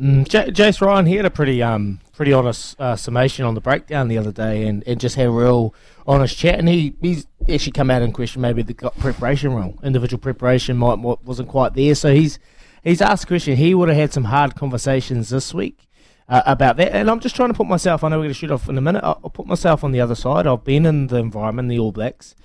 Mm, 0.00 0.26
J- 0.26 0.50
Jason 0.50 0.86
Ryan, 0.86 1.06
he 1.06 1.16
had 1.16 1.26
a 1.26 1.30
pretty 1.30 1.62
um 1.62 2.00
pretty 2.14 2.32
honest 2.32 2.78
uh, 2.80 2.96
summation 2.96 3.44
on 3.44 3.54
the 3.54 3.60
breakdown 3.60 4.08
the 4.08 4.18
other 4.18 4.32
day, 4.32 4.66
and, 4.66 4.82
and 4.86 4.98
just 4.98 5.16
had 5.16 5.26
a 5.26 5.30
real 5.30 5.74
honest 6.06 6.38
chat. 6.38 6.58
And 6.58 6.68
he 6.68 6.94
he's 7.02 7.26
actually 7.52 7.72
come 7.72 7.90
out 7.90 8.00
and 8.00 8.14
questioned 8.14 8.42
maybe 8.42 8.62
the 8.62 8.74
preparation 8.74 9.52
wrong, 9.52 9.78
individual 9.82 10.20
preparation 10.20 10.76
might 10.78 10.98
wasn't 10.98 11.48
quite 11.48 11.74
there. 11.74 11.94
So 11.94 12.14
he's 12.14 12.38
he's 12.82 13.02
asked 13.02 13.24
a 13.24 13.26
question. 13.26 13.56
He 13.56 13.74
would 13.74 13.88
have 13.88 13.98
had 13.98 14.12
some 14.12 14.24
hard 14.24 14.54
conversations 14.56 15.28
this 15.28 15.52
week. 15.52 15.86
Uh, 16.28 16.42
about 16.46 16.76
that, 16.76 16.94
and 16.94 17.10
I'm 17.10 17.18
just 17.18 17.34
trying 17.34 17.48
to 17.48 17.54
put 17.54 17.66
myself. 17.66 18.04
I 18.04 18.08
know 18.08 18.18
we're 18.18 18.26
going 18.26 18.34
to 18.34 18.38
shoot 18.38 18.52
off 18.52 18.68
in 18.68 18.78
a 18.78 18.80
minute. 18.80 19.02
I'll, 19.02 19.20
I'll 19.24 19.30
put 19.30 19.46
myself 19.46 19.82
on 19.82 19.90
the 19.90 20.00
other 20.00 20.14
side. 20.14 20.46
I've 20.46 20.62
been 20.62 20.86
in 20.86 21.08
the 21.08 21.16
environment, 21.16 21.68
the 21.68 21.80
All 21.80 21.90
Blacks, 21.90 22.36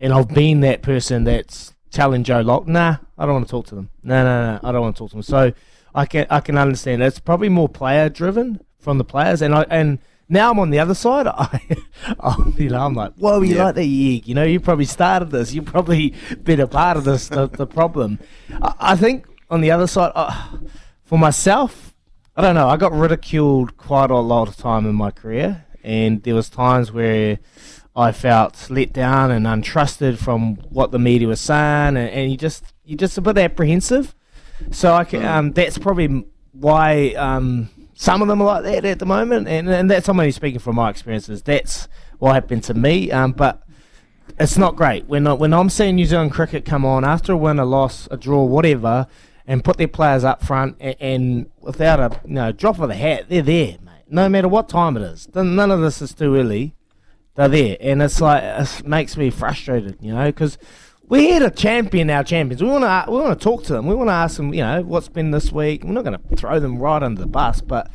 and 0.00 0.12
I've 0.12 0.28
been 0.28 0.60
that 0.60 0.80
person 0.80 1.24
that's 1.24 1.74
telling 1.90 2.22
Joe 2.22 2.40
Locke, 2.42 2.68
"Nah, 2.68 2.98
I 3.18 3.26
don't 3.26 3.34
want 3.34 3.48
to 3.48 3.50
talk 3.50 3.66
to 3.66 3.74
them. 3.74 3.90
No, 4.04 4.22
no, 4.22 4.52
no, 4.52 4.60
I 4.62 4.70
don't 4.70 4.82
want 4.82 4.94
to 4.94 5.00
talk 5.00 5.10
to 5.10 5.16
them." 5.16 5.22
So 5.24 5.52
I 5.94 6.06
can 6.06 6.26
I 6.30 6.40
can 6.40 6.56
understand. 6.56 7.02
It's 7.02 7.20
probably 7.20 7.48
more 7.48 7.68
player 7.68 8.08
driven 8.08 8.60
from 8.78 8.98
the 8.98 9.04
players, 9.04 9.42
and 9.42 9.54
I 9.54 9.62
and 9.70 9.98
now 10.28 10.50
I'm 10.50 10.58
on 10.58 10.70
the 10.70 10.78
other 10.78 10.94
side. 10.94 11.26
I, 11.28 11.60
I 12.20 12.36
you 12.56 12.70
know, 12.70 12.80
I'm 12.80 12.94
like, 12.94 13.14
whoa, 13.14 13.42
you 13.42 13.56
yeah. 13.56 13.66
like 13.66 13.74
the 13.74 14.16
egg? 14.16 14.26
You 14.26 14.34
know, 14.34 14.44
you 14.44 14.60
probably 14.60 14.86
started 14.86 15.30
this. 15.30 15.52
You 15.52 15.62
probably 15.62 16.14
been 16.42 16.60
a 16.60 16.66
part 16.66 16.96
of 16.96 17.04
this. 17.04 17.28
the, 17.28 17.48
the 17.48 17.66
problem, 17.66 18.18
I, 18.62 18.74
I, 18.80 18.96
think, 18.96 19.26
on 19.50 19.60
the 19.60 19.70
other 19.70 19.86
side, 19.86 20.12
uh, 20.14 20.48
for 21.04 21.18
myself, 21.18 21.94
I 22.34 22.40
don't 22.40 22.54
know. 22.54 22.68
I 22.68 22.78
got 22.78 22.92
ridiculed 22.92 23.76
quite 23.76 24.10
a 24.10 24.16
lot 24.16 24.48
of 24.48 24.56
time 24.56 24.86
in 24.86 24.94
my 24.94 25.10
career, 25.10 25.66
and 25.84 26.22
there 26.22 26.34
was 26.34 26.48
times 26.48 26.90
where 26.90 27.38
I 27.94 28.12
felt 28.12 28.70
let 28.70 28.94
down 28.94 29.30
and 29.30 29.44
untrusted 29.44 30.16
from 30.16 30.56
what 30.70 30.92
the 30.92 30.98
media 30.98 31.28
was 31.28 31.42
saying, 31.42 31.96
and, 31.96 32.08
and 32.08 32.30
you 32.30 32.38
just 32.38 32.72
you 32.84 32.96
just 32.96 33.18
a 33.18 33.20
bit 33.20 33.36
apprehensive. 33.36 34.14
So 34.70 34.94
I 34.94 35.04
can, 35.04 35.24
um, 35.24 35.52
that's 35.52 35.78
probably 35.78 36.24
why 36.52 37.10
um, 37.14 37.70
some 37.94 38.22
of 38.22 38.28
them 38.28 38.40
are 38.40 38.44
like 38.44 38.64
that 38.64 38.84
at 38.84 38.98
the 38.98 39.06
moment, 39.06 39.48
and, 39.48 39.68
and 39.68 39.90
that's 39.90 40.08
I'm 40.08 40.18
only 40.18 40.32
speaking 40.32 40.60
from 40.60 40.76
my 40.76 40.90
experiences. 40.90 41.42
That's 41.42 41.88
what 42.18 42.34
happened 42.34 42.64
to 42.64 42.74
me, 42.74 43.10
um, 43.10 43.32
but 43.32 43.62
it's 44.38 44.56
not 44.56 44.76
great 44.76 45.06
when 45.06 45.24
when 45.38 45.52
I'm 45.52 45.68
seeing 45.68 45.96
New 45.96 46.06
Zealand 46.06 46.32
cricket 46.32 46.64
come 46.64 46.84
on 46.84 47.04
after 47.04 47.32
a 47.32 47.36
win, 47.36 47.58
a 47.58 47.64
loss, 47.64 48.08
a 48.10 48.16
draw, 48.16 48.44
whatever, 48.44 49.06
and 49.46 49.64
put 49.64 49.76
their 49.76 49.88
players 49.88 50.24
up 50.24 50.42
front, 50.42 50.76
and, 50.80 50.96
and 51.00 51.50
without 51.60 52.00
a 52.00 52.20
you 52.26 52.34
know, 52.34 52.52
drop 52.52 52.78
of 52.78 52.88
the 52.88 52.94
hat, 52.94 53.26
they're 53.28 53.42
there, 53.42 53.76
mate. 53.82 54.04
No 54.08 54.28
matter 54.28 54.48
what 54.48 54.68
time 54.68 54.96
it 54.96 55.02
is, 55.02 55.28
none 55.34 55.70
of 55.70 55.80
this 55.80 56.02
is 56.02 56.14
too 56.14 56.34
early. 56.36 56.74
They're 57.34 57.48
there, 57.48 57.76
and 57.80 58.02
it's 58.02 58.20
like 58.20 58.42
it 58.42 58.86
makes 58.86 59.16
me 59.16 59.30
frustrated, 59.30 59.98
you 60.00 60.14
know, 60.14 60.26
because 60.26 60.58
we're 61.12 61.20
here 61.20 61.40
to 61.40 61.50
champion 61.50 62.08
our 62.08 62.24
champions. 62.24 62.62
We 62.62 62.70
want 62.70 62.84
to 62.84 63.12
we 63.12 63.18
want 63.18 63.38
to 63.38 63.44
talk 63.44 63.64
to 63.64 63.74
them. 63.74 63.86
We 63.86 63.94
want 63.94 64.08
to 64.08 64.14
ask 64.14 64.38
them, 64.38 64.54
you 64.54 64.62
know, 64.62 64.80
what's 64.80 65.08
been 65.08 65.30
this 65.30 65.52
week. 65.52 65.84
We're 65.84 65.92
not 65.92 66.04
going 66.04 66.18
to 66.18 66.36
throw 66.36 66.58
them 66.58 66.78
right 66.78 67.02
under 67.02 67.20
the 67.20 67.26
bus, 67.26 67.60
but 67.60 67.90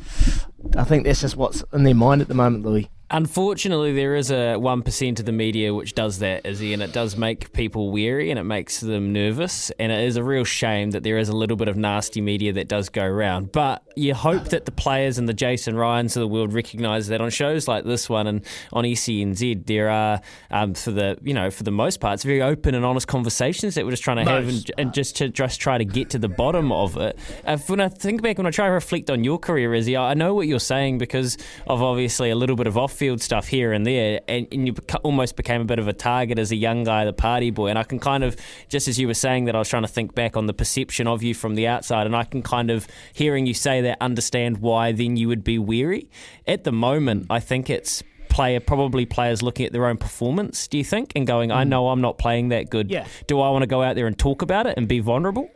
I 0.76 0.84
think 0.84 1.02
that's 1.02 1.20
just 1.20 1.36
what's 1.36 1.64
in 1.72 1.82
their 1.82 1.96
mind 1.96 2.20
at 2.22 2.28
the 2.28 2.34
moment, 2.34 2.64
Louis. 2.64 2.88
Unfortunately, 3.10 3.94
there 3.94 4.14
is 4.16 4.30
a 4.30 4.56
1% 4.58 5.18
of 5.18 5.24
the 5.24 5.32
media 5.32 5.72
which 5.72 5.94
does 5.94 6.18
that, 6.18 6.44
Izzy, 6.44 6.74
and 6.74 6.82
it 6.82 6.92
does 6.92 7.16
make 7.16 7.50
people 7.54 7.90
weary 7.90 8.30
and 8.30 8.38
it 8.38 8.44
makes 8.44 8.80
them 8.80 9.14
nervous. 9.14 9.70
And 9.78 9.90
it 9.90 10.04
is 10.04 10.16
a 10.16 10.22
real 10.22 10.44
shame 10.44 10.90
that 10.90 11.04
there 11.04 11.16
is 11.16 11.30
a 11.30 11.36
little 11.36 11.56
bit 11.56 11.68
of 11.68 11.76
nasty 11.78 12.20
media 12.20 12.52
that 12.52 12.68
does 12.68 12.90
go 12.90 13.02
around. 13.02 13.50
But 13.50 13.82
you 13.96 14.12
hope 14.12 14.50
that 14.50 14.66
the 14.66 14.72
players 14.72 15.16
and 15.16 15.26
the 15.26 15.32
Jason 15.32 15.74
Ryans 15.74 16.18
of 16.18 16.20
the 16.20 16.28
world 16.28 16.52
recognise 16.52 17.08
that 17.08 17.22
on 17.22 17.30
shows 17.30 17.66
like 17.66 17.84
this 17.84 18.10
one 18.10 18.26
and 18.26 18.44
on 18.74 18.84
SENZ, 18.84 19.64
there 19.64 19.88
are, 19.88 20.20
um, 20.50 20.74
for 20.74 20.90
the 20.90 21.18
you 21.22 21.32
know, 21.32 21.50
for 21.50 21.62
the 21.62 21.70
most 21.70 22.00
part, 22.00 22.14
it's 22.14 22.24
very 22.24 22.42
open 22.42 22.74
and 22.74 22.84
honest 22.84 23.08
conversations 23.08 23.74
that 23.76 23.86
we're 23.86 23.92
just 23.92 24.04
trying 24.04 24.22
to 24.22 24.30
have 24.30 24.46
and, 24.46 24.70
and, 24.76 24.92
just 24.92 25.16
to 25.16 25.30
just 25.30 25.60
try 25.60 25.78
to 25.78 25.84
get 25.84 26.10
to 26.10 26.18
the 26.18 26.28
bottom 26.28 26.70
of 26.72 26.98
it. 26.98 27.18
Uh, 27.46 27.56
when 27.68 27.80
I 27.80 27.88
think 27.88 28.20
back, 28.20 28.36
when 28.36 28.46
I 28.46 28.50
try 28.50 28.66
to 28.66 28.72
reflect 28.72 29.08
on 29.08 29.24
your 29.24 29.38
career, 29.38 29.72
Izzy, 29.72 29.96
I 29.96 30.12
know 30.12 30.34
what 30.34 30.46
you're 30.46 30.60
saying 30.60 30.98
because 30.98 31.38
of 31.66 31.82
obviously 31.82 32.28
a 32.28 32.36
little 32.36 32.56
bit 32.56 32.66
of 32.66 32.76
off 32.76 32.97
field 32.98 33.22
stuff 33.22 33.46
here 33.46 33.72
and 33.72 33.86
there, 33.86 34.20
and, 34.28 34.46
and 34.52 34.66
you 34.66 34.74
beca- 34.74 35.00
almost 35.02 35.36
became 35.36 35.60
a 35.60 35.64
bit 35.64 35.78
of 35.78 35.88
a 35.88 35.92
target 35.92 36.38
as 36.38 36.50
a 36.50 36.56
young 36.56 36.84
guy, 36.84 37.04
the 37.04 37.12
party 37.12 37.50
boy. 37.50 37.68
And 37.68 37.78
I 37.78 37.84
can 37.84 37.98
kind 37.98 38.24
of, 38.24 38.36
just 38.68 38.88
as 38.88 38.98
you 38.98 39.06
were 39.06 39.14
saying 39.14 39.44
that, 39.46 39.54
I 39.54 39.58
was 39.58 39.68
trying 39.68 39.82
to 39.82 39.88
think 39.88 40.14
back 40.14 40.36
on 40.36 40.46
the 40.46 40.52
perception 40.52 41.06
of 41.06 41.22
you 41.22 41.34
from 41.34 41.54
the 41.54 41.66
outside, 41.66 42.06
and 42.06 42.16
I 42.16 42.24
can 42.24 42.42
kind 42.42 42.70
of, 42.70 42.86
hearing 43.14 43.46
you 43.46 43.54
say 43.54 43.80
that, 43.82 43.98
understand 44.00 44.58
why 44.58 44.92
then 44.92 45.16
you 45.16 45.28
would 45.28 45.44
be 45.44 45.58
weary. 45.58 46.10
At 46.46 46.64
the 46.64 46.72
moment, 46.72 47.26
I 47.30 47.40
think 47.40 47.70
it's 47.70 48.02
player 48.28 48.60
probably 48.60 49.06
players 49.06 49.42
looking 49.42 49.66
at 49.66 49.72
their 49.72 49.86
own 49.86 49.96
performance 49.96 50.68
do 50.68 50.76
you 50.76 50.84
think 50.84 51.12
and 51.16 51.26
going 51.26 51.50
i 51.50 51.64
mm. 51.64 51.68
know 51.68 51.88
i'm 51.88 52.02
not 52.02 52.18
playing 52.18 52.50
that 52.50 52.68
good 52.68 52.90
yeah. 52.90 53.06
do 53.26 53.40
i 53.40 53.48
want 53.48 53.62
to 53.62 53.66
go 53.66 53.82
out 53.82 53.96
there 53.96 54.06
and 54.06 54.18
talk 54.18 54.42
about 54.42 54.66
it 54.66 54.74
and 54.76 54.86
be 54.86 55.00
vulnerable 55.00 55.50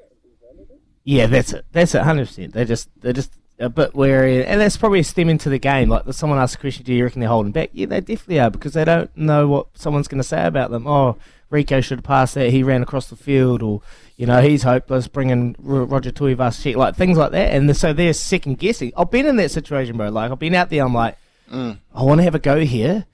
yeah 1.05 1.27
that's 1.27 1.53
it 1.53 1.67
that's 1.73 1.95
it 1.95 2.03
100% 2.03 2.53
they 2.53 2.65
just 2.65 2.89
they 3.03 3.13
just 3.13 3.31
a 3.63 3.69
bit 3.69 3.95
wary, 3.95 4.45
and 4.45 4.61
that's 4.61 4.77
probably 4.77 5.03
stemming 5.03 5.39
to 5.39 5.49
the 5.49 5.59
game. 5.59 5.89
Like 5.89 6.05
someone 6.13 6.39
asked 6.39 6.57
a 6.57 6.59
question, 6.59 6.85
"Do 6.85 6.93
you 6.93 7.05
reckon 7.05 7.21
they're 7.21 7.29
holding 7.29 7.53
back?" 7.53 7.71
Yeah, 7.73 7.87
they 7.87 8.01
definitely 8.01 8.41
are 8.41 8.51
because 8.51 8.73
they 8.73 8.85
don't 8.85 9.15
know 9.17 9.49
what 9.49 9.69
someone's 9.75 10.09
going 10.09 10.21
to 10.21 10.29
say 10.29 10.45
about 10.47 10.71
them. 10.71 10.87
Oh, 10.87 11.17
Rieko 11.51 11.83
should 11.83 11.99
have 11.99 12.05
passed 12.05 12.35
that. 12.35 12.51
He 12.51 12.63
ran 12.63 12.83
across 12.83 13.09
the 13.09 13.17
field, 13.17 13.63
or 13.63 13.81
you 14.17 14.27
know, 14.27 14.43
he's 14.43 14.65
hopeless. 14.65 15.07
Bringing 15.09 15.55
Roger 15.59 16.11
Tuivasa, 16.11 16.75
like 16.77 16.97
things 16.97 17.17
like 17.17 17.33
that, 17.33 17.55
and 17.55 17.77
so 17.77 17.93
they're 17.93 18.13
second 18.13 18.59
guessing. 18.59 18.93
I've 18.97 19.11
been 19.11 19.27
in 19.27 19.37
that 19.37 19.51
situation, 19.51 19.97
bro. 19.97 20.09
Like 20.09 20.33
I've 20.33 20.39
been 20.39 20.55
out 20.55 20.71
there. 20.71 20.85
I'm 20.85 20.95
like, 20.95 21.17
mm. 21.51 21.79
I 21.95 22.03
want 22.03 22.19
to 22.19 22.25
have 22.25 22.35
a 22.35 22.41
go 22.41 22.65
here, 22.65 23.07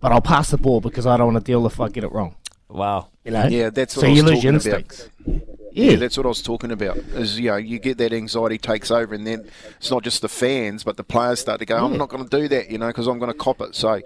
but 0.00 0.12
I'll 0.12 0.20
pass 0.20 0.50
the 0.50 0.58
ball 0.58 0.80
because 0.80 1.06
I 1.06 1.16
don't 1.16 1.32
want 1.32 1.44
to 1.44 1.52
deal 1.52 1.66
if 1.66 1.80
I 1.80 1.88
get 1.88 2.04
it 2.04 2.12
wrong. 2.12 2.36
Wow. 2.68 3.08
You 3.28 3.34
know? 3.34 3.46
Yeah, 3.46 3.68
that's 3.68 3.94
what 3.94 4.02
so 4.04 4.08
I 4.08 4.12
you 4.12 4.22
lose 4.22 4.42
your 4.42 4.54
instincts. 4.54 5.10
About. 5.26 5.42
Yeah. 5.72 5.90
yeah. 5.90 5.96
that's 5.96 6.16
what 6.16 6.24
I 6.24 6.30
was 6.30 6.40
talking 6.40 6.72
about. 6.72 6.96
Is 6.96 7.38
you 7.38 7.50
know 7.50 7.56
you 7.56 7.78
get 7.78 7.98
that 7.98 8.14
anxiety 8.14 8.56
takes 8.56 8.90
over, 8.90 9.14
and 9.14 9.26
then 9.26 9.50
it's 9.76 9.90
not 9.90 10.02
just 10.02 10.22
the 10.22 10.30
fans, 10.30 10.82
but 10.82 10.96
the 10.96 11.04
players 11.04 11.38
start 11.38 11.58
to 11.60 11.66
go, 11.66 11.76
"I'm 11.76 11.98
not 11.98 12.08
going 12.08 12.26
to 12.26 12.40
do 12.40 12.48
that," 12.48 12.70
you 12.70 12.78
know, 12.78 12.86
because 12.86 13.06
I'm 13.06 13.18
going 13.18 13.30
to 13.30 13.36
cop 13.36 13.60
it. 13.60 13.74
So 13.74 14.00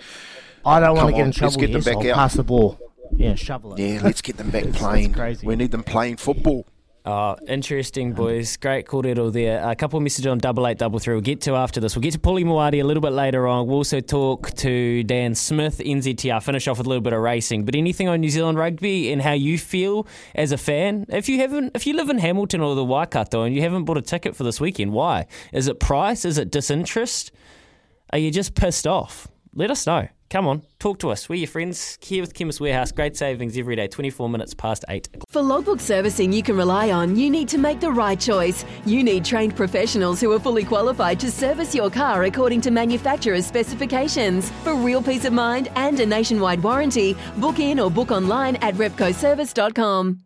I 0.67 0.81
don't 0.81 0.97
want 0.97 1.11
to 1.11 1.17
get 1.17 1.27
in 1.27 1.31
trouble. 1.31 1.47
Let's 1.47 1.57
get 1.57 1.69
here, 1.69 1.79
them 1.79 1.95
back 1.95 2.03
so 2.03 2.11
out. 2.11 2.17
Pass 2.17 2.35
the 2.35 2.43
ball. 2.43 2.81
Yeah, 3.17 3.37
shovel 3.37 3.75
it. 3.75 3.81
Yeah, 3.81 4.01
let's 4.03 4.23
get 4.23 4.39
them 4.39 4.51
back 4.51 4.65
playing. 4.73 5.15
We 5.45 5.55
need 5.55 5.71
them 5.71 5.85
playing 5.85 6.17
football. 6.17 6.67
Oh, 7.05 7.35
interesting, 7.49 8.13
boys. 8.13 8.57
Great 8.57 8.87
kōrero 8.87 9.33
there. 9.33 9.69
A 9.69 9.75
couple 9.75 9.97
of 9.97 10.05
messages 10.05 10.29
on 10.29 10.39
double 10.39 10.69
eight 10.69 10.79
double 10.79 11.01
three. 11.01 11.15
We'll 11.15 11.21
get 11.21 11.41
to 11.43 11.57
after 11.57 11.81
this. 11.81 11.97
We'll 11.97 12.03
get 12.03 12.13
to 12.13 12.21
Paulie 12.21 12.45
Moati 12.45 12.81
a 12.81 12.85
little 12.85 13.01
bit 13.01 13.11
later 13.11 13.49
on. 13.49 13.67
We'll 13.67 13.79
also 13.79 13.99
talk 13.99 14.53
to 14.59 15.03
Dan 15.03 15.35
Smith, 15.35 15.79
NZTR. 15.79 16.41
Finish 16.41 16.69
off 16.69 16.79
with 16.79 16.87
a 16.87 16.89
little 16.89 17.03
bit 17.03 17.13
of 17.13 17.21
racing. 17.21 17.65
But 17.65 17.75
anything 17.75 18.07
on 18.09 18.21
New 18.21 18.31
Zealand 18.31 18.57
rugby 18.57 19.13
and 19.13 19.21
how 19.21 19.33
you 19.33 19.59
feel 19.59 20.07
as 20.37 20.53
a 20.53 20.59
fan? 20.59 21.07
If 21.09 21.29
you 21.29 21.39
haven't, 21.39 21.73
if 21.75 21.89
you 21.89 21.95
live 21.95 22.09
in 22.09 22.19
Hamilton 22.19 22.61
or 22.61 22.77
the 22.77 22.85
Waikato 22.85 23.43
and 23.43 23.53
you 23.53 23.63
haven't 23.63 23.85
bought 23.85 23.99
a 23.99 24.03
ticket 24.03 24.37
for 24.37 24.45
this 24.45 24.61
weekend, 24.61 24.93
why? 24.93 25.27
Is 25.53 25.67
it 25.67 25.81
price? 25.81 26.25
Is 26.25 26.39
it 26.39 26.53
disinterest? 26.53 27.33
Are 28.11 28.19
you 28.19 28.31
just 28.31 28.55
pissed 28.55 28.87
off? 28.87 29.27
Let 29.55 29.73
us 29.73 29.89
know. 29.89 30.07
Come 30.33 30.49
on, 30.49 30.63
talk 30.79 30.99
to 31.01 31.11
us. 31.11 31.29
We're 31.29 31.35
your 31.35 31.47
friends 31.47 31.99
here 32.01 32.23
with 32.23 32.33
Chemist 32.33 32.59
Warehouse. 32.59 32.91
Great 32.91 33.19
savings 33.19 33.59
every 33.59 33.77
day, 33.77 33.87
24 33.87 34.31
minutes 34.31 34.55
past 34.55 34.83
8. 34.89 35.07
For 35.29 35.43
logbook 35.43 35.79
servicing 35.79 36.33
you 36.33 36.43
can 36.43 36.57
rely 36.57 36.91
on, 36.91 37.17
you 37.17 37.29
need 37.29 37.49
to 37.49 37.59
make 37.59 37.81
the 37.81 37.93
right 37.93 38.19
choice. 38.19 38.65
You 38.87 39.05
need 39.05 39.27
trained 39.27 39.55
professionals 39.55 40.23
who 40.23 40.33
are 40.33 40.41
fully 40.41 40.65
qualified 40.65 41.21
to 41.21 41.31
service 41.31 41.75
your 41.75 41.91
car 41.91 42.25
according 42.25 42.63
to 42.63 42.71
manufacturer's 42.71 43.45
specifications. 43.45 44.51
For 44.65 44.75
real 44.75 45.03
peace 45.03 45.27
of 45.27 45.35
mind 45.35 45.69
and 45.77 46.01
a 46.01 46.07
nationwide 46.07 46.63
warranty, 46.63 47.15
book 47.37 47.59
in 47.59 47.79
or 47.79 47.91
book 47.91 48.11
online 48.11 48.57
at 48.57 48.73
repcoservice.com. 48.77 50.21